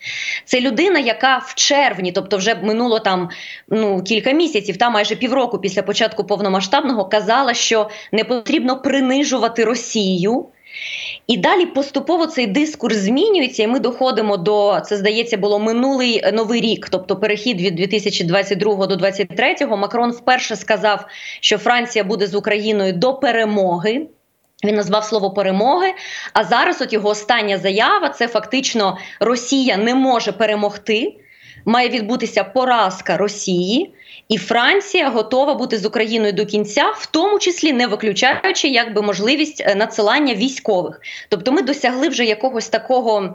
Це 0.44 0.60
людина, 0.60 0.98
яка 0.98 1.38
в 1.38 1.54
червні, 1.54 2.12
тобто 2.12 2.37
вже 2.37 2.54
минуло 2.54 2.98
там 2.98 3.28
ну 3.68 4.02
кілька 4.02 4.32
місяців, 4.32 4.76
та 4.76 4.90
майже 4.90 5.16
півроку 5.16 5.58
після 5.58 5.82
початку 5.82 6.25
повномасштабного, 6.25 7.04
казала, 7.04 7.54
що 7.54 7.88
не 8.12 8.25
потрібно 8.25 8.82
принижувати 8.82 9.64
Росію. 9.64 10.46
І 11.26 11.37
далі 11.37 11.66
поступово 11.66 12.26
цей 12.26 12.46
дискурс 12.46 12.96
змінюється, 12.96 13.62
і 13.62 13.66
ми 13.66 13.78
доходимо 13.78 14.37
до 14.37 14.80
це, 14.80 14.96
здається, 14.96 15.37
було 15.37 15.58
минулий 15.58 16.20
е, 16.25 16.32
новий 16.32 16.60
рік, 16.60 16.88
тобто 16.88 17.16
перехід 17.16 17.60
від 17.60 17.75
2022 17.75 18.87
до 18.87 18.96
2023. 18.96 19.66
Макрон 19.66 20.10
вперше 20.10 20.56
сказав, 20.56 21.04
що 21.40 21.58
Франція 21.58 22.04
буде 22.04 22.26
з 22.26 22.34
Україною 22.34 22.92
до 22.92 23.14
перемоги. 23.14 24.06
Він 24.64 24.75
назвав 24.75 25.04
слово 25.04 25.30
перемоги. 25.30 25.94
А 26.32 26.44
зараз, 26.44 26.82
от 26.82 26.92
його 26.92 27.08
остання 27.08 27.58
заява, 27.58 28.08
це 28.08 28.28
фактично 28.28 28.98
Росія 29.20 29.76
не 29.76 29.94
може 29.94 30.32
перемогти. 30.32 31.16
Має 31.64 31.88
відбутися 31.88 32.44
поразка 32.44 33.16
Росії. 33.16 33.94
І 34.28 34.38
Франція 34.38 35.08
готова 35.08 35.54
бути 35.54 35.78
з 35.78 35.86
Україною 35.86 36.32
до 36.32 36.46
кінця, 36.46 36.92
в 36.96 37.06
тому 37.06 37.38
числі 37.38 37.72
не 37.72 37.86
виключаючи 37.86 38.68
якби 38.68 39.02
можливість 39.02 39.60
е, 39.66 39.74
надсилання 39.74 40.34
військових. 40.34 41.00
Тобто, 41.28 41.52
ми 41.52 41.62
досягли 41.62 42.08
вже 42.08 42.24
якогось 42.24 42.68
такого. 42.68 43.34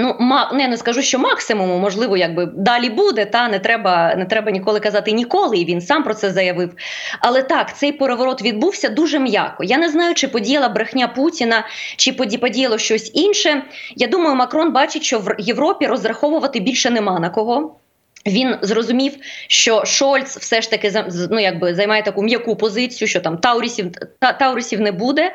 Ну, 0.00 0.16
не, 0.52 0.68
не 0.68 0.76
скажу, 0.76 1.02
що 1.02 1.18
максимуму, 1.18 1.78
можливо, 1.78 2.16
якби 2.16 2.46
далі 2.46 2.90
буде, 2.90 3.24
та 3.24 3.48
не 3.48 3.58
треба 3.58 4.14
не 4.14 4.24
треба 4.24 4.50
ніколи 4.50 4.80
казати 4.80 5.12
ніколи, 5.12 5.58
і 5.58 5.64
він 5.64 5.80
сам 5.80 6.02
про 6.02 6.14
це 6.14 6.30
заявив. 6.30 6.74
Але 7.20 7.42
так, 7.42 7.76
цей 7.76 7.92
переворот 7.92 8.42
відбувся 8.42 8.88
дуже 8.88 9.18
м'яко. 9.18 9.64
Я 9.64 9.78
не 9.78 9.88
знаю, 9.88 10.14
чи 10.14 10.28
подіяла 10.28 10.68
брехня 10.68 11.08
Путіна, 11.08 11.64
чи 11.96 12.12
подіяло 12.12 12.78
щось 12.78 13.10
інше. 13.14 13.62
Я 13.96 14.06
думаю, 14.06 14.34
Макрон 14.34 14.72
бачить, 14.72 15.02
що 15.02 15.18
в 15.18 15.34
Європі 15.38 15.86
розраховувати 15.86 16.60
більше 16.60 16.90
нема 16.90 17.20
на 17.20 17.30
кого. 17.30 17.77
Він 18.26 18.56
зрозумів, 18.62 19.16
що 19.48 19.84
Шольц 19.84 20.36
все 20.36 20.62
ж 20.62 20.70
таки 20.70 21.04
ну, 21.30 21.40
якби 21.40 21.74
займає 21.74 22.02
таку 22.02 22.22
м'яку 22.22 22.56
позицію, 22.56 23.08
що 23.08 23.20
там 23.20 23.38
Таурісів 23.38 23.92
та, 24.18 24.32
Таурісів 24.32 24.80
не 24.80 24.92
буде, 24.92 25.32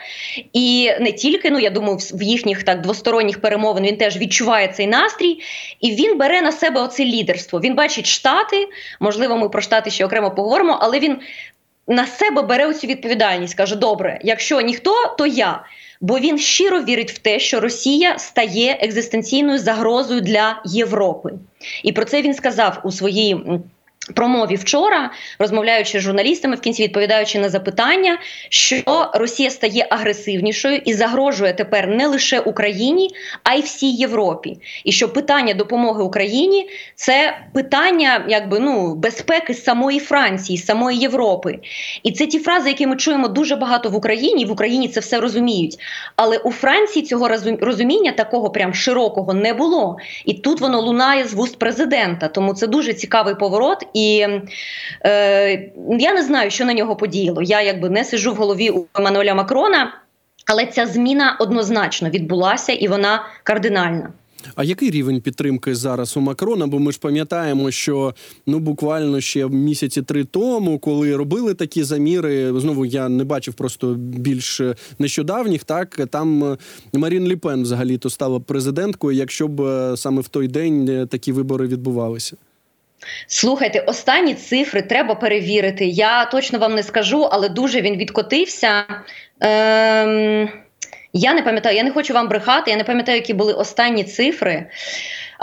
і 0.54 0.92
не 1.00 1.12
тільки 1.12 1.52
ну 1.52 1.60
я 1.60 1.70
думаю, 1.70 1.98
в 1.98 2.22
їхніх 2.22 2.64
так 2.64 2.82
двосторонніх 2.82 3.42
перемовин 3.42 3.84
він 3.84 3.98
теж 3.98 4.18
відчуває 4.18 4.68
цей 4.68 4.88
настрій, 4.88 5.40
і 5.80 5.92
він 5.92 6.18
бере 6.18 6.42
на 6.42 6.52
себе 6.52 6.82
оце 6.82 7.06
лідерство. 7.06 7.60
Він 7.60 7.76
бачить 7.76 8.06
штати, 8.06 8.68
можливо, 9.00 9.38
ми 9.38 9.50
про 9.50 9.62
штати 9.62 9.92
ще 9.92 10.06
окремо 10.06 10.32
поговоримо, 10.32 10.78
але 10.82 11.00
він 11.00 11.18
на 11.88 12.08
себе 12.08 12.42
бере 12.42 12.66
оцю 12.66 12.88
відповідальність. 12.88 13.56
каже: 13.56 13.76
Добре, 13.76 14.20
якщо 14.24 14.62
ніхто, 14.62 15.16
то 15.18 15.26
я 15.26 15.64
бо 16.04 16.20
він 16.20 16.38
щиро 16.38 16.84
вірить 16.84 17.12
в 17.12 17.18
те, 17.18 17.40
що 17.40 17.60
Росія 17.60 18.20
стає 18.20 18.78
екзистенційною 18.82 19.60
загрозою 19.60 20.22
для 20.22 20.62
Європи, 20.66 21.34
і 21.84 21.92
про 21.92 22.06
це 22.06 22.22
він 22.22 22.34
сказав 22.34 22.82
у 22.84 22.92
своїй 22.92 23.38
Промові 24.16 24.56
вчора, 24.56 25.12
розмовляючи 25.40 26.00
з 26.00 26.02
журналістами, 26.02 26.56
в 26.56 26.62
кінці 26.62 26.84
відповідаючи 26.84 27.40
на 27.40 27.50
запитання, 27.50 28.18
що 28.50 29.10
Росія 29.14 29.50
стає 29.50 29.88
агресивнішою 29.90 30.82
і 30.86 30.94
загрожує 30.94 31.54
тепер 31.54 31.88
не 31.88 32.08
лише 32.08 32.40
Україні, 32.40 33.10
а 33.44 33.54
й 33.54 33.62
всій 33.62 33.92
Європі. 33.92 34.58
І 34.84 34.92
що 34.92 35.10
питання 35.10 35.54
допомоги 35.54 36.04
Україні 36.04 36.70
це 36.96 37.38
питання 37.54 38.26
якби 38.28 38.60
ну 38.60 38.96
безпеки 38.96 39.54
самої 39.54 40.00
Франції, 40.00 40.58
самої 40.58 41.00
Європи. 41.00 41.60
І 42.04 42.12
це 42.12 42.28
ті 42.28 42.40
фрази, 42.40 42.70
які 42.70 42.88
ми 42.88 42.96
чуємо 42.96 43.28
дуже 43.28 43.56
багато 43.56 43.90
в 43.90 43.96
Україні. 43.96 44.46
В 44.46 44.52
Україні 44.52 44.88
це 44.88 45.00
все 45.00 45.20
розуміють. 45.20 45.80
Але 46.16 46.38
у 46.38 46.52
Франції 46.52 47.06
цього 47.06 47.30
розуміння 47.62 48.12
такого 48.12 48.50
прям 48.50 48.74
широкого 48.74 49.34
не 49.34 49.54
було. 49.54 49.98
І 50.26 50.34
тут 50.34 50.62
воно 50.62 50.82
лунає 50.82 51.24
з 51.26 51.34
вуст 51.34 51.60
президента. 51.60 52.28
Тому 52.28 52.54
це 52.54 52.68
дуже 52.68 52.94
цікавий 52.94 53.36
поворот. 53.36 53.88
І 53.94 54.28
е, 55.06 55.72
я 56.00 56.14
не 56.14 56.24
знаю, 56.24 56.52
що 56.52 56.66
на 56.66 56.74
нього 56.74 56.96
подіяло. 56.96 57.42
Я 57.42 57.62
якби 57.62 57.90
не 57.90 58.04
сижу 58.04 58.34
в 58.34 58.36
голові 58.36 58.70
у 58.70 58.86
Еммануеля 58.96 59.36
Макрона, 59.36 59.94
але 60.46 60.66
ця 60.66 60.88
зміна 60.88 61.38
однозначно 61.40 62.10
відбулася 62.10 62.74
і 62.74 62.88
вона 62.88 63.26
кардинальна. 63.44 64.14
А 64.56 64.64
який 64.64 64.92
рівень 64.92 65.22
підтримки 65.22 65.76
зараз 65.76 66.18
у 66.18 66.22
Макрона? 66.22 66.68
Бо 66.68 66.80
ми 66.80 66.92
ж 66.92 67.00
пам'ятаємо, 67.00 67.72
що 67.72 68.16
ну 68.48 68.60
буквально 68.60 69.22
ще 69.22 69.48
місяці 69.48 70.02
три 70.02 70.24
тому, 70.24 70.80
коли 70.80 71.16
робили 71.16 71.54
такі 71.54 71.84
заміри, 71.84 72.60
знову 72.60 72.86
я 72.86 73.10
не 73.10 73.24
бачив 73.24 73.54
просто 73.54 73.94
більш 73.98 74.62
нещодавніх. 75.00 75.64
Так 75.64 76.08
там 76.10 76.44
е, 76.44 76.58
Марін 76.94 77.28
Ліпен 77.28 77.64
взагалі 77.64 77.98
то 77.98 78.10
стала 78.10 78.40
президенткою, 78.40 79.18
якщо 79.18 79.48
б 79.48 79.62
е, 79.62 79.98
саме 79.98 80.22
в 80.22 80.28
той 80.28 80.48
день 80.48 80.90
е, 80.90 81.06
такі 81.06 81.32
вибори 81.32 81.68
відбувалися. 81.68 82.38
Слухайте, 83.28 83.80
останні 83.80 84.34
цифри 84.34 84.82
треба 84.82 85.16
перевірити. 85.16 85.86
Я 85.86 86.26
точно 86.26 86.60
вам 86.60 86.76
не 86.76 86.84
скажу, 86.84 87.30
але 87.32 87.50
дуже 87.50 87.82
він 87.82 87.98
відкотився. 87.98 88.86
Ем, 89.40 90.50
Я 91.16 91.34
не 91.34 91.42
пам'ятаю, 91.42 91.76
я 91.76 91.84
не 91.84 91.92
хочу 91.92 92.14
вам 92.14 92.28
брехати, 92.28 92.72
я 92.72 92.78
не 92.78 92.84
пам'ятаю, 92.84 93.18
які 93.18 93.34
були 93.34 93.54
останні 93.54 94.04
цифри. 94.04 94.66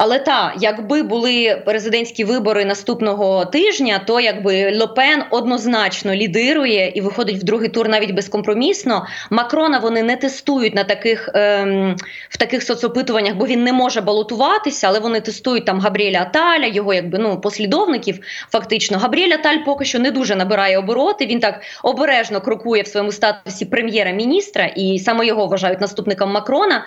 Але 0.03 0.19
та, 0.19 0.55
якби 0.61 1.03
були 1.03 1.63
президентські 1.65 2.25
вибори 2.25 2.65
наступного 2.65 3.45
тижня, 3.45 4.01
то 4.07 4.21
якби 4.21 4.77
Лопен 4.79 5.23
однозначно 5.31 6.15
лідирує 6.15 6.93
і 6.95 7.01
виходить 7.01 7.37
в 7.37 7.43
другий 7.43 7.69
тур 7.69 7.89
навіть 7.89 8.11
безкомпромісно. 8.11 9.07
Макрона 9.31 9.79
вони 9.79 10.03
не 10.03 10.17
тестують 10.17 10.75
на 10.75 10.85
таких 10.85 11.31
ем, 11.35 11.97
в 12.29 12.37
таких 12.37 12.63
соцопитуваннях, 12.63 13.35
бо 13.35 13.47
він 13.47 13.65
не 13.65 13.73
може 13.73 14.01
балотуватися, 14.01 14.89
але 14.89 14.99
вони 14.99 15.21
тестують 15.21 15.65
там 15.65 15.81
Габріеля 15.81 16.21
Аталя, 16.21 16.67
його 16.67 16.95
якби 16.95 17.19
ну 17.19 17.41
послідовників. 17.41 18.19
Фактично, 18.53 18.99
Габріель 18.99 19.35
Аталь 19.35 19.59
поки 19.65 19.85
що 19.85 19.99
не 19.99 20.11
дуже 20.11 20.37
набирає 20.37 20.79
обороти. 20.79 21.27
Він 21.27 21.41
так 21.41 21.61
обережно 21.83 22.41
крокує 22.41 22.83
в 22.83 22.87
своєму 22.87 23.13
статусі 23.13 23.65
прем'єра-міністра, 23.65 24.65
і 24.65 24.99
саме 24.99 25.27
його 25.27 25.47
вважають 25.47 25.81
наступником 25.81 26.31
Макрона. 26.31 26.87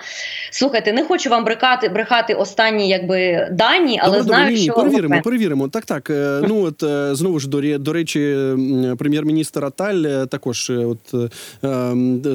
Слухайте, 0.52 0.94
не 0.94 1.04
хочу 1.04 1.30
вам 1.30 1.46
брехати 1.46 1.90
брехати 1.90 2.34
останні 2.34 2.90
як 2.90 3.03
якби 3.04 3.48
дані, 3.56 4.00
але 4.04 4.18
Добре, 4.18 4.24
знаю, 4.24 4.46
добре, 4.46 4.60
ні, 4.60 4.66
що 4.66 4.74
перевіримо. 4.74 5.22
Перевіримо. 5.24 5.68
Так, 5.68 5.86
так. 5.86 6.10
Е, 6.10 6.42
ну 6.48 6.64
от 6.64 6.84
е, 6.84 7.16
знову 7.16 7.40
ж 7.40 7.50
до, 7.50 7.78
до 7.78 7.94
речі, 7.94 8.20
прем'єр-міністр 8.98 9.66
Аталь 9.66 10.04
е, 10.06 10.26
також 10.26 10.70
от 10.70 11.32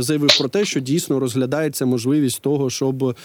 заявив 0.05 0.39
про 0.39 0.49
те, 0.49 0.65
що 0.65 0.81
дійсно 0.81 1.21
розглядається 1.21 1.87
можливість 1.87 2.43
того, 2.43 2.71
щоб 2.71 3.17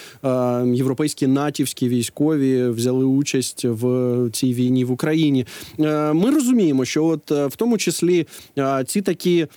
європейські 0.65 1.27
натівські 1.27 1.87
військові 1.87 2.67
взяли 2.67 3.05
участь 3.05 3.65
в 3.65 4.29
цій 4.33 4.53
війні 4.53 4.85
в 4.85 4.91
Україні. 4.91 5.45
Ми 6.13 6.31
розуміємо, 6.31 6.85
що 6.85 7.05
от 7.05 7.31
в 7.31 7.55
тому 7.57 7.77
числі 7.77 8.27
ці 8.87 9.01
такі 9.01 9.47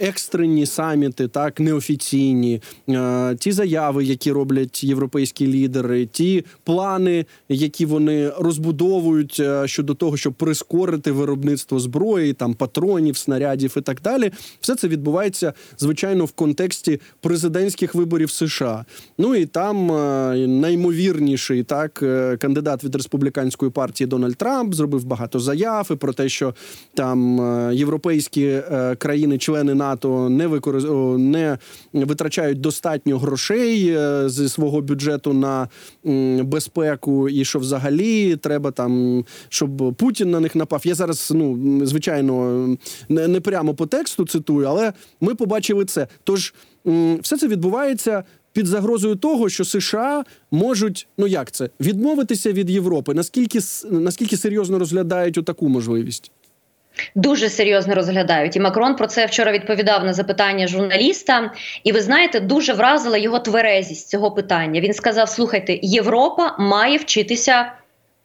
екстрені 0.00 0.66
саміти, 0.66 1.28
так 1.28 1.60
неофіційні, 1.60 2.62
ті 3.38 3.52
заяви, 3.52 4.04
які 4.04 4.32
роблять 4.32 4.84
європейські 4.84 5.46
лідери, 5.46 6.06
ті 6.06 6.44
плани, 6.64 7.21
які 7.48 7.86
вони 7.86 8.30
розбудовують 8.38 9.36
е, 9.40 9.68
щодо 9.68 9.94
того, 9.94 10.16
щоб 10.16 10.32
прискорити 10.34 11.12
виробництво 11.12 11.78
зброї, 11.80 12.32
там 12.32 12.54
патронів, 12.54 13.16
снарядів 13.16 13.74
і 13.76 13.80
так 13.80 14.00
далі. 14.00 14.32
Все 14.60 14.74
це 14.74 14.88
відбувається 14.88 15.52
звичайно 15.78 16.24
в 16.24 16.32
контексті 16.32 17.00
президентських 17.20 17.94
виборів 17.94 18.30
США. 18.30 18.84
Ну 19.18 19.34
і 19.34 19.46
там 19.46 19.92
е, 19.92 20.36
наймовірніший 20.46 21.62
так 21.62 22.00
е, 22.02 22.36
кандидат 22.36 22.84
від 22.84 22.94
республіканської 22.94 23.70
партії 23.70 24.08
Дональд 24.08 24.36
Трамп 24.36 24.74
зробив 24.74 25.04
багато 25.04 25.38
заяв 25.38 25.88
і 25.92 25.94
про 25.94 26.12
те, 26.12 26.28
що 26.28 26.54
там 26.94 27.38
європейські 27.72 28.60
країни-члени 28.98 29.74
НАТО 29.74 30.28
не 30.28 30.46
використ... 30.46 30.86
не 30.88 31.58
витрачають 31.92 32.60
достатньо 32.60 33.18
грошей 33.18 33.98
зі 34.26 34.48
свого 34.48 34.80
бюджету 34.80 35.32
на 35.32 35.68
безпеку 36.42 37.11
і 37.28 37.44
що 37.44 37.58
взагалі 37.58 38.36
треба 38.36 38.70
там, 38.70 39.24
щоб 39.48 39.94
Путін 39.94 40.30
на 40.30 40.40
них 40.40 40.54
напав. 40.54 40.82
Я 40.84 40.94
зараз, 40.94 41.32
ну 41.34 41.80
звичайно, 41.86 42.66
не, 43.08 43.28
не 43.28 43.40
прямо 43.40 43.74
по 43.74 43.86
тексту 43.86 44.26
цитую, 44.26 44.66
але 44.66 44.92
ми 45.20 45.34
побачили 45.34 45.84
це. 45.84 46.08
Тож 46.24 46.54
все 47.22 47.38
це 47.38 47.48
відбувається. 47.48 48.24
Під 48.54 48.66
загрозою 48.66 49.16
того, 49.16 49.48
що 49.48 49.64
США 49.64 50.24
можуть, 50.50 51.08
ну 51.18 51.26
як 51.26 51.50
це, 51.50 51.70
відмовитися 51.80 52.52
від 52.52 52.70
Європи. 52.70 53.14
Наскільки 53.14 53.58
наскільки 53.90 54.36
серйозно 54.36 54.78
розглядають 54.78 55.44
таку 55.44 55.68
можливість? 55.68 56.32
Дуже 57.14 57.48
серйозно 57.48 57.94
розглядають. 57.94 58.56
І 58.56 58.60
Макрон 58.60 58.96
про 58.96 59.06
це 59.06 59.26
вчора 59.26 59.52
відповідав 59.52 60.04
на 60.04 60.12
запитання 60.12 60.66
журналіста. 60.66 61.52
І 61.84 61.92
ви 61.92 62.00
знаєте, 62.00 62.40
дуже 62.40 62.72
вразила 62.72 63.18
його 63.18 63.38
тверезість 63.38 64.08
цього 64.08 64.30
питання. 64.30 64.80
Він 64.80 64.92
сказав: 64.92 65.28
Слухайте, 65.28 65.78
Європа 65.82 66.56
має 66.58 66.96
вчитися. 66.96 67.72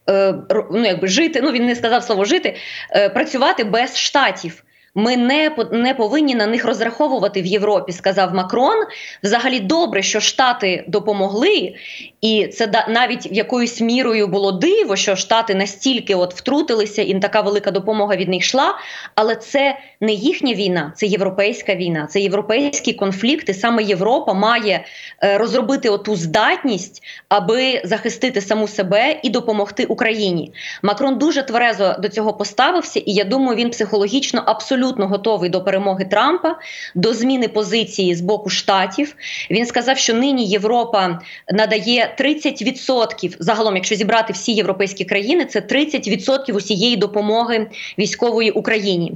Е, 0.10 0.34
ну, 0.72 0.86
якби 0.86 1.08
жити, 1.08 1.42
ну 1.44 1.52
він 1.52 1.66
не 1.66 1.76
сказав 1.76 2.04
слово 2.04 2.26
жити, 2.26 2.56
е, 2.92 3.10
працювати 3.10 3.64
без 3.64 3.98
штатів. 3.98 4.64
Ми 4.96 5.18
не 5.18 5.52
не 5.72 5.94
повинні 5.94 6.36
на 6.36 6.48
них 6.48 6.66
розраховувати 6.66 7.42
в 7.42 7.46
Європі, 7.46 7.92
сказав 7.92 8.34
Макрон. 8.34 8.78
Взагалі 9.24 9.60
добре, 9.60 10.02
що 10.02 10.20
Штати 10.20 10.84
допомогли, 10.88 11.76
і 12.22 12.48
це 12.48 12.86
навіть 12.88 13.28
якоюсь 13.32 13.82
мірою 13.82 14.28
було 14.28 14.52
диво, 14.52 14.96
що 14.96 15.16
Штати 15.16 15.56
настільки 15.56 16.16
от 16.16 16.34
втрутилися, 16.34 17.02
і 17.02 17.20
така 17.20 17.42
велика 17.42 17.72
допомога 17.72 18.16
від 18.16 18.30
них 18.30 18.40
йшла. 18.40 18.76
Але 19.16 19.36
це 19.36 19.78
не 20.02 20.14
їхня 20.14 20.54
війна, 20.54 20.94
це 20.96 21.06
європейська 21.06 21.76
війна, 21.76 22.08
це 22.10 22.20
європейський 22.20 22.94
конфлікт. 22.94 23.50
І 23.50 23.54
саме 23.54 23.84
Європа 23.84 24.34
має 24.34 24.86
е, 25.24 25.38
розробити 25.38 25.90
оту 25.90 26.16
здатність, 26.16 27.04
аби 27.30 27.82
захистити 27.84 28.42
саму 28.42 28.68
себе 28.68 29.20
і 29.24 29.30
допомогти 29.30 29.86
Україні. 29.86 30.54
Макрон 30.84 31.18
дуже 31.18 31.44
тверезо 31.44 31.96
до 32.00 32.10
цього 32.10 32.34
поставився, 32.34 33.00
і 33.00 33.14
я 33.14 33.24
думаю, 33.24 33.58
він 33.58 33.70
психологічно 33.70 34.44
абсолютно 34.46 35.08
готовий 35.08 35.50
до 35.50 35.64
перемоги 35.64 36.06
Трампа, 36.06 36.56
до 36.96 37.14
зміни 37.14 37.48
позиції 37.48 38.16
з 38.16 38.22
боку 38.22 38.50
штатів. 38.50 39.16
Він 39.52 39.66
сказав, 39.66 39.98
що 39.98 40.14
нині 40.14 40.46
Європа 40.46 41.20
надає 41.54 42.14
30% 42.20 43.36
загалом, 43.40 43.76
якщо 43.76 43.96
зібрати 43.96 44.34
всі 44.34 44.54
європейські 44.54 45.06
країни, 45.06 45.46
це 45.46 45.60
30% 45.60 46.54
усієї 46.54 46.96
допомоги 46.96 47.68
військової 47.98 48.52
Україні. 48.52 49.14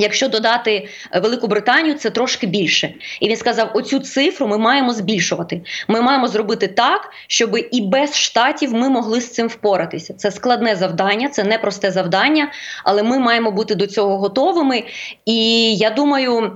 Якщо 0.00 0.28
додати 0.28 0.88
е, 1.12 1.20
Велику 1.20 1.46
Британію, 1.46 1.94
це 1.94 2.10
трошки 2.10 2.46
більше. 2.46 2.94
І 3.20 3.28
він 3.28 3.36
сказав: 3.36 3.70
оцю 3.74 3.98
цифру 3.98 4.46
ми 4.46 4.58
маємо 4.58 4.92
збільшувати. 4.92 5.62
Ми 5.88 6.00
маємо 6.00 6.28
зробити 6.28 6.68
так, 6.68 7.12
щоб 7.26 7.56
і 7.70 7.80
без 7.80 8.16
штатів 8.16 8.74
ми 8.74 8.88
могли 8.88 9.20
з 9.20 9.32
цим 9.32 9.46
впоратися. 9.46 10.14
Це 10.14 10.30
складне 10.30 10.76
завдання, 10.76 11.28
це 11.28 11.44
непросте 11.44 11.90
завдання, 11.90 12.52
але 12.84 13.02
ми 13.02 13.18
маємо 13.18 13.50
бути 13.50 13.74
до 13.74 13.86
цього 13.86 14.18
готовими. 14.18 14.82
І 15.24 15.74
я 15.76 15.90
думаю. 15.90 16.52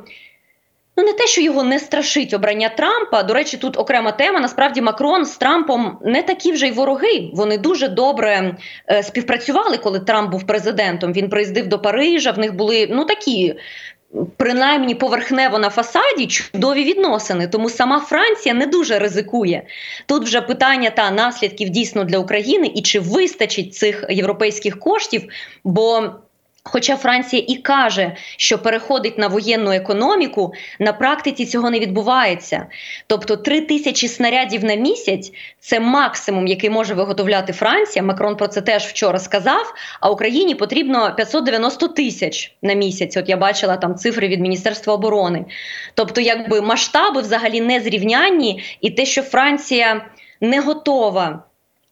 Ну, 0.96 1.04
не 1.04 1.12
те, 1.12 1.26
що 1.26 1.40
його 1.40 1.62
не 1.62 1.78
страшить 1.78 2.34
обрання 2.34 2.68
Трампа. 2.68 3.22
До 3.22 3.34
речі, 3.34 3.56
тут 3.56 3.78
окрема 3.78 4.12
тема. 4.12 4.40
Насправді 4.40 4.82
Макрон 4.82 5.24
з 5.24 5.36
Трампом 5.36 5.98
не 6.02 6.22
такі 6.22 6.52
вже 6.52 6.66
й 6.66 6.72
вороги. 6.72 7.30
Вони 7.32 7.58
дуже 7.58 7.88
добре 7.88 8.56
е, 8.90 9.02
співпрацювали, 9.02 9.76
коли 9.76 10.00
Трамп 10.00 10.30
був 10.30 10.46
президентом. 10.46 11.12
Він 11.12 11.28
приїздив 11.28 11.66
до 11.66 11.78
Парижа. 11.78 12.30
В 12.30 12.38
них 12.38 12.54
були 12.54 12.88
ну 12.90 13.04
такі. 13.04 13.54
Принаймні 14.36 14.94
поверхнево 14.94 15.58
на 15.58 15.70
фасаді 15.70 16.26
чудові 16.26 16.84
відносини, 16.84 17.48
тому 17.48 17.70
сама 17.70 18.00
Франція 18.00 18.54
не 18.54 18.66
дуже 18.66 18.98
ризикує. 18.98 19.66
Тут 20.06 20.24
вже 20.24 20.40
питання 20.40 20.90
та 20.90 21.10
наслідків 21.10 21.68
дійсно 21.68 22.04
для 22.04 22.18
України 22.18 22.72
і 22.74 22.82
чи 22.82 23.00
вистачить 23.00 23.74
цих 23.74 24.04
європейських 24.08 24.78
коштів, 24.78 25.22
бо 25.64 26.10
Хоча 26.66 26.96
Франція 26.96 27.44
і 27.48 27.56
каже, 27.56 28.12
що 28.36 28.58
переходить 28.58 29.18
на 29.18 29.28
воєнну 29.28 29.72
економіку, 29.72 30.52
на 30.78 30.92
практиці 30.92 31.46
цього 31.46 31.70
не 31.70 31.78
відбувається. 31.78 32.66
Тобто 33.06 33.36
три 33.36 33.60
тисячі 33.60 34.08
снарядів 34.08 34.64
на 34.64 34.74
місяць 34.74 35.32
це 35.60 35.80
максимум, 35.80 36.46
який 36.46 36.70
може 36.70 36.94
виготовляти 36.94 37.52
Франція. 37.52 38.02
Макрон 38.02 38.36
про 38.36 38.48
це 38.48 38.60
теж 38.60 38.84
вчора 38.84 39.18
сказав. 39.18 39.74
А 40.00 40.10
Україні 40.10 40.54
потрібно 40.54 41.14
590 41.16 41.88
тисяч 41.88 42.56
на 42.62 42.74
місяць. 42.74 43.16
От 43.16 43.28
я 43.28 43.36
бачила 43.36 43.76
там 43.76 43.94
цифри 43.94 44.28
від 44.28 44.40
Міністерства 44.40 44.94
оборони. 44.94 45.44
Тобто, 45.94 46.20
якби 46.20 46.60
масштаби 46.60 47.20
взагалі 47.20 47.60
не 47.60 47.80
зрівнянні, 47.80 48.62
і 48.80 48.90
те, 48.90 49.06
що 49.06 49.22
Франція 49.22 50.04
не 50.40 50.60
готова. 50.60 51.44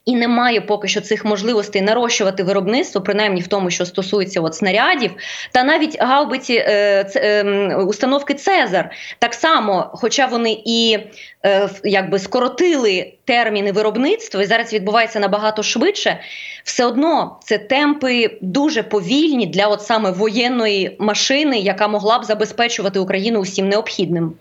І 0.04 0.16
немає 0.16 0.60
поки 0.60 0.88
що 0.88 1.00
цих 1.00 1.24
можливостей 1.24 1.82
нарощувати 1.82 2.42
виробництво, 2.42 3.00
принаймні 3.00 3.40
в 3.40 3.46
тому, 3.46 3.70
що 3.70 3.86
стосується 3.86 4.40
от 4.40 4.54
снарядів, 4.54 5.10
та 5.52 5.64
навіть 5.64 6.00
гаубиці 6.00 6.54
е, 6.54 7.06
е, 7.16 7.74
установки 7.74 8.34
Цезар 8.34 8.90
так 9.18 9.34
само, 9.34 9.90
хоча 9.92 10.26
вони 10.26 10.62
і 10.64 10.98
е, 11.44 11.68
якби 11.84 12.18
скоротили 12.18 13.12
терміни 13.24 13.72
виробництва, 13.72 14.42
і 14.42 14.46
зараз 14.46 14.72
відбувається 14.72 15.20
набагато 15.20 15.62
швидше, 15.62 16.20
все 16.64 16.86
одно 16.86 17.36
це 17.44 17.58
темпи 17.58 18.38
дуже 18.40 18.82
повільні 18.82 19.46
для 19.46 19.66
от 19.66 19.82
саме 19.82 20.10
воєнної 20.10 20.96
машини, 20.98 21.58
яка 21.58 21.88
могла 21.88 22.18
б 22.18 22.24
забезпечувати 22.24 22.98
Україну 22.98 23.40
усім 23.40 23.68
необхідним. 23.68 24.34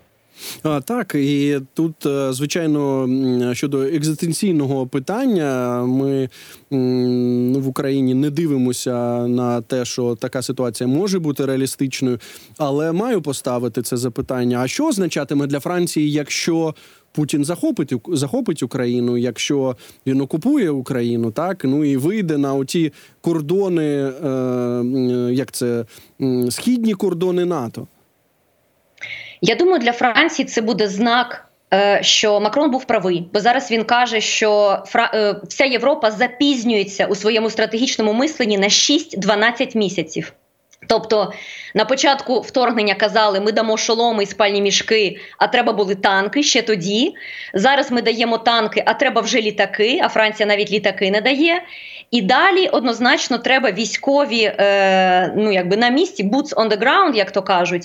А, 0.63 0.81
так, 0.81 1.15
і 1.15 1.59
тут, 1.73 2.05
е, 2.05 2.33
звичайно, 2.33 3.09
щодо 3.53 3.81
екзистенційного 3.81 4.87
питання, 4.87 5.83
ми 5.85 6.29
в 7.59 7.67
Україні 7.67 8.13
не 8.13 8.29
дивимося 8.29 9.27
на 9.27 9.61
те, 9.61 9.85
що 9.85 10.15
така 10.15 10.41
ситуація 10.41 10.87
може 10.87 11.19
бути 11.19 11.45
реалістичною, 11.45 12.19
але 12.57 12.91
маю 12.91 13.21
поставити 13.21 13.81
це 13.81 13.97
запитання: 13.97 14.59
а 14.61 14.67
що 14.67 14.87
означатиме 14.87 15.47
для 15.47 15.59
Франції, 15.59 16.11
якщо 16.11 16.75
Путін 17.11 17.45
захопить 17.45 17.93
захопить 18.07 18.63
Україну, 18.63 19.17
якщо 19.17 19.75
він 20.07 20.21
окупує 20.21 20.69
Україну, 20.69 21.31
так 21.31 21.63
ну 21.63 21.85
і 21.85 21.97
вийде 21.97 22.37
на 22.37 22.53
оті 22.53 22.93
кордони, 23.21 23.83
е, 23.83 25.29
як 25.33 25.51
це 25.51 25.85
східні 26.49 26.93
кордони 26.93 27.45
НАТО? 27.45 27.87
Я 29.41 29.55
думаю, 29.55 29.79
для 29.79 29.91
Франції 29.91 30.45
це 30.45 30.61
буде 30.61 30.87
знак. 30.87 31.47
е, 31.73 31.99
Що 32.03 32.39
Макрон 32.39 32.71
був 32.71 32.85
правий, 32.85 33.29
бо 33.33 33.39
зараз 33.39 33.71
він 33.71 33.83
каже, 33.83 34.21
що 34.21 34.83
е, 34.95 35.35
вся 35.47 35.65
Європа 35.65 36.11
запізнюється 36.11 37.05
у 37.05 37.15
своєму 37.15 37.49
стратегічному 37.49 38.13
мисленні 38.13 38.57
на 38.57 38.67
6-12 38.67 39.77
місяців. 39.77 40.33
Тобто 40.91 41.33
на 41.73 41.85
початку 41.85 42.41
вторгнення 42.41 42.95
казали, 42.95 43.39
ми 43.39 43.51
дамо 43.51 43.77
шоломи 43.77 44.23
і 44.23 44.25
спальні 44.25 44.61
мішки, 44.61 45.17
а 45.37 45.47
треба 45.47 45.73
були 45.73 45.95
танки 45.95 46.43
ще 46.43 46.61
тоді. 46.61 47.15
Зараз 47.53 47.91
ми 47.91 48.01
даємо 48.01 48.37
танки, 48.37 48.83
а 48.85 48.93
треба 48.93 49.21
вже 49.21 49.41
літаки. 49.41 50.01
А 50.03 50.09
Франція 50.09 50.47
навіть 50.47 50.71
літаки 50.71 51.11
не 51.11 51.21
дає. 51.21 51.63
І 52.11 52.21
далі 52.21 52.67
однозначно 52.67 53.37
треба 53.37 53.71
військові, 53.71 54.43
е, 54.43 55.33
ну 55.37 55.51
якби 55.51 55.77
на 55.77 55.89
місці, 55.89 56.23
boots 56.23 56.53
on 56.55 56.69
the 56.69 56.79
ground, 56.79 57.15
як 57.15 57.31
то 57.31 57.41
кажуть. 57.41 57.83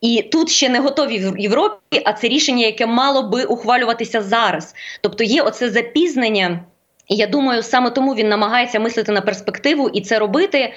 І 0.00 0.22
тут 0.32 0.50
ще 0.50 0.68
не 0.68 0.78
готові 0.78 1.18
в 1.18 1.38
Європі, 1.38 2.02
а 2.04 2.12
це 2.12 2.28
рішення, 2.28 2.66
яке 2.66 2.86
мало 2.86 3.22
би 3.22 3.44
ухвалюватися 3.44 4.22
зараз. 4.22 4.74
Тобто 5.00 5.24
є 5.24 5.42
оце 5.42 5.70
запізнення. 5.70 6.60
І 7.08 7.16
я 7.16 7.26
думаю, 7.26 7.62
саме 7.62 7.90
тому 7.90 8.14
він 8.14 8.28
намагається 8.28 8.80
мислити 8.80 9.12
на 9.12 9.20
перспективу 9.20 9.88
і 9.88 10.00
це 10.00 10.18
робити. 10.18 10.72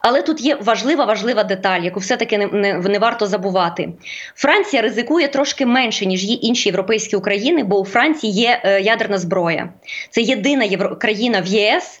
Але 0.00 0.22
тут 0.22 0.40
є 0.40 0.54
важлива 0.54 1.04
важлива 1.04 1.44
деталь, 1.44 1.80
яку 1.80 2.00
все-таки 2.00 2.38
не, 2.38 2.46
не, 2.46 2.74
не 2.74 2.98
варто 2.98 3.26
забувати. 3.26 3.88
Франція 4.34 4.82
ризикує 4.82 5.28
трошки 5.28 5.66
менше, 5.66 6.06
ніж 6.06 6.24
є 6.24 6.34
інші 6.34 6.68
європейські 6.68 7.16
України, 7.16 7.64
бо 7.64 7.80
у 7.80 7.84
Франції 7.84 8.32
є 8.32 8.60
е, 8.64 8.80
ядерна 8.80 9.18
зброя. 9.18 9.72
Це 10.10 10.20
єдина 10.20 10.64
євро... 10.64 10.96
країна 10.96 11.40
в 11.40 11.46
ЄС. 11.46 12.00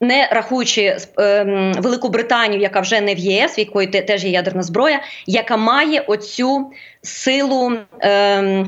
Не 0.00 0.28
рахуючи 0.32 0.96
е, 1.18 1.44
Велику 1.78 2.08
Британію, 2.08 2.60
яка 2.60 2.80
вже 2.80 3.00
не 3.00 3.14
в 3.14 3.18
ЄС, 3.18 3.58
в 3.58 3.60
якої 3.60 3.86
те, 3.86 4.02
теж 4.02 4.24
є 4.24 4.30
ядерна 4.30 4.62
зброя, 4.62 5.00
яка 5.26 5.56
має 5.56 6.00
оцю 6.00 6.70
силу, 7.02 7.72
е, 8.02 8.66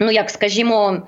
ну 0.00 0.10
як 0.10 0.30
скажімо, 0.30 1.06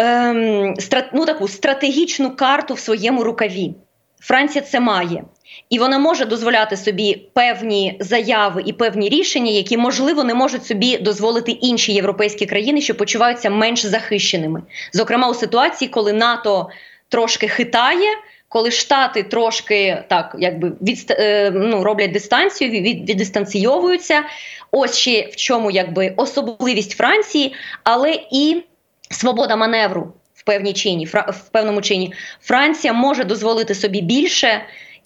ем, 0.00 0.74
страт, 0.78 1.04
ну, 1.12 1.26
таку 1.26 1.48
стратегічну 1.48 2.36
карту 2.36 2.74
в 2.74 2.78
своєму 2.78 3.24
рукаві. 3.24 3.74
Франція 4.20 4.64
це 4.64 4.80
має. 4.80 5.24
І 5.70 5.78
вона 5.78 5.98
може 5.98 6.24
дозволяти 6.24 6.76
собі 6.76 7.14
певні 7.34 7.96
заяви 8.00 8.62
і 8.66 8.72
певні 8.72 9.08
рішення, 9.08 9.50
які, 9.50 9.76
можливо, 9.76 10.24
не 10.24 10.34
можуть 10.34 10.66
собі 10.66 10.98
дозволити 10.98 11.52
інші 11.52 11.92
європейські 11.92 12.46
країни, 12.46 12.80
що 12.80 12.94
почуваються 12.94 13.50
менш 13.50 13.86
захищеними. 13.86 14.62
Зокрема, 14.92 15.28
у 15.28 15.34
ситуації, 15.34 15.88
коли 15.88 16.12
НАТО 16.12 16.68
трошки 17.08 17.48
хитає, 17.48 18.08
коли 18.48 18.70
Штати 18.70 19.22
трошки 19.22 20.04
так 20.08 20.36
якби 20.38 20.72
від, 20.82 21.06
е, 21.10 21.50
ну, 21.50 21.84
роблять 21.84 22.12
дистанцію, 22.12 22.70
від, 22.70 23.10
віддистанційовуються. 23.10 24.22
Ось 24.70 24.96
ще 24.96 25.28
в 25.32 25.36
чому 25.36 25.70
якби 25.70 26.14
особливість 26.16 26.96
Франції, 26.96 27.54
але 27.84 28.18
і 28.32 28.62
свобода 29.10 29.56
маневру 29.56 30.12
в 30.34 30.44
певній 30.44 30.72
чині, 30.72 31.04
в 31.04 31.48
певному 31.52 31.82
чині. 31.82 32.12
Франція 32.40 32.92
може 32.92 33.24
дозволити 33.24 33.74
собі 33.74 34.00
більше 34.00 34.62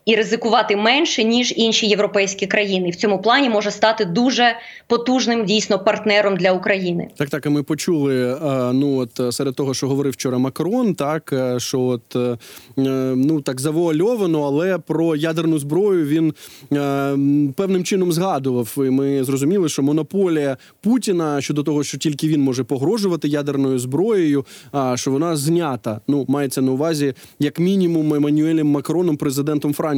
і 0.06 0.16
ризикувати 0.16 0.76
менше 0.76 1.24
ніж 1.24 1.54
інші 1.56 1.86
європейські 1.86 2.46
країни. 2.46 2.90
В 2.90 2.96
цьому 2.96 3.22
плані 3.22 3.48
може 3.50 3.70
стати 3.70 4.04
дуже 4.04 4.56
потужним 4.86 5.44
дійсно 5.44 5.78
партнером 5.78 6.36
для 6.36 6.52
України. 6.52 7.08
Так, 7.16 7.30
так. 7.30 7.46
І 7.46 7.48
ми 7.48 7.62
почули. 7.62 8.32
е, 8.32 8.72
Ну 8.72 8.96
от 8.96 9.34
серед 9.34 9.54
того, 9.54 9.74
що 9.74 9.88
говорив 9.88 10.12
вчора 10.12 10.38
Макрон, 10.38 10.94
так 10.94 11.32
е, 11.32 11.60
що 11.60 11.80
от 11.80 12.16
е, 12.16 12.36
ну 13.16 13.40
так 13.40 13.60
завуальовано, 13.60 14.42
але 14.42 14.78
про 14.78 15.16
ядерну 15.16 15.58
зброю 15.58 16.06
він 16.06 16.34
певним 17.56 17.84
чином 17.84 18.12
згадував. 18.12 18.74
І 18.76 18.80
Ми 18.80 19.24
зрозуміли, 19.24 19.68
що 19.68 19.82
монополія 19.82 20.56
Путіна 20.82 21.40
щодо 21.40 21.62
того, 21.62 21.84
що 21.84 21.98
тільки 21.98 22.28
він 22.28 22.40
може 22.40 22.64
погрожувати 22.64 23.28
ядерною 23.28 23.78
зброєю, 23.78 24.44
а 24.72 24.96
що 24.96 25.10
вона 25.10 25.36
знята. 25.36 26.00
Ну 26.08 26.24
мається 26.28 26.62
на 26.62 26.72
увазі, 26.72 27.14
як 27.38 27.58
мінімум, 27.58 28.14
Еммануелем 28.14 28.66
Макроном, 28.66 29.16
президентом 29.16 29.74
Франції. 29.74 29.93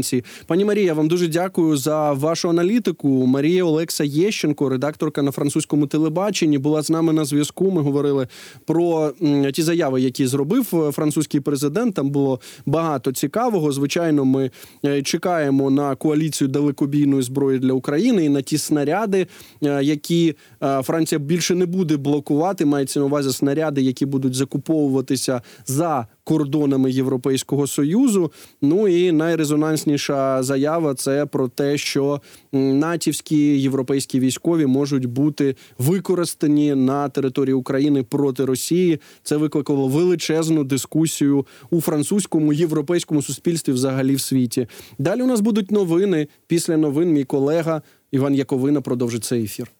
Пані 0.46 0.64
Марія, 0.64 0.94
вам 0.94 1.08
дуже 1.08 1.28
дякую 1.28 1.76
за 1.76 2.12
вашу 2.12 2.48
аналітику. 2.48 3.08
Марія 3.08 3.64
Олекса 3.64 4.04
Єщенко, 4.04 4.68
редакторка 4.68 5.22
на 5.22 5.30
французькому 5.30 5.86
телебаченні, 5.86 6.58
була 6.58 6.82
з 6.82 6.90
нами 6.90 7.12
на 7.12 7.24
зв'язку. 7.24 7.70
Ми 7.70 7.82
говорили 7.82 8.28
про 8.64 9.12
ті 9.52 9.62
заяви, 9.62 10.00
які 10.00 10.26
зробив 10.26 10.64
французький 10.92 11.40
президент. 11.40 11.94
Там 11.94 12.10
було 12.10 12.40
багато 12.66 13.12
цікавого. 13.12 13.72
Звичайно, 13.72 14.24
ми 14.24 14.50
е, 14.84 15.02
чекаємо 15.02 15.70
на 15.70 15.94
коаліцію 15.94 16.48
далекобійної 16.48 17.22
зброї 17.22 17.58
для 17.58 17.72
України 17.72 18.24
і 18.24 18.28
на 18.28 18.42
ті 18.42 18.58
снаряди, 18.58 19.26
е, 19.62 19.84
які 19.84 20.34
е, 20.62 20.82
Франція 20.82 21.18
більше 21.18 21.54
не 21.54 21.66
буде 21.66 21.96
блокувати. 21.96 22.64
Мається 22.64 23.00
на 23.00 23.06
увазі 23.06 23.32
снаряди, 23.32 23.82
які 23.82 24.06
будуть 24.06 24.34
закуповуватися 24.34 25.42
за 25.66 26.06
кордонами 26.26 26.90
Європейського 26.90 27.66
союзу. 27.66 28.32
Ну 28.62 28.88
і 28.88 29.12
найрезонансніша 29.12 30.42
заява 30.42 30.94
це 30.94 31.26
про 31.26 31.48
те, 31.48 31.78
що 31.78 32.20
натівські 32.52 33.60
європейські 33.60 34.20
військові 34.20 34.66
можуть 34.66 35.06
бути 35.06 35.56
використані 35.78 36.74
на 36.74 37.08
території 37.08 37.54
України 37.54 38.02
проти 38.02 38.44
Росії. 38.44 38.98
Це 39.22 39.36
викликало 39.36 39.88
величезну 39.88 40.64
дискусію 40.64 41.46
у 41.70 41.80
французькому 41.80 42.52
європейському 42.52 43.22
суспільстві, 43.22 43.72
взагалі 43.72 44.14
в 44.14 44.20
світі. 44.20 44.66
Далі 44.98 45.22
у 45.22 45.26
нас 45.26 45.40
будуть 45.40 45.70
новини. 45.70 46.28
Після 46.46 46.76
новин 46.76 47.12
мій 47.12 47.24
колега 47.24 47.82
Іван 48.10 48.34
Яковина 48.34 48.80
продовжить 48.80 49.24
цей 49.24 49.44
ефір. 49.44 49.70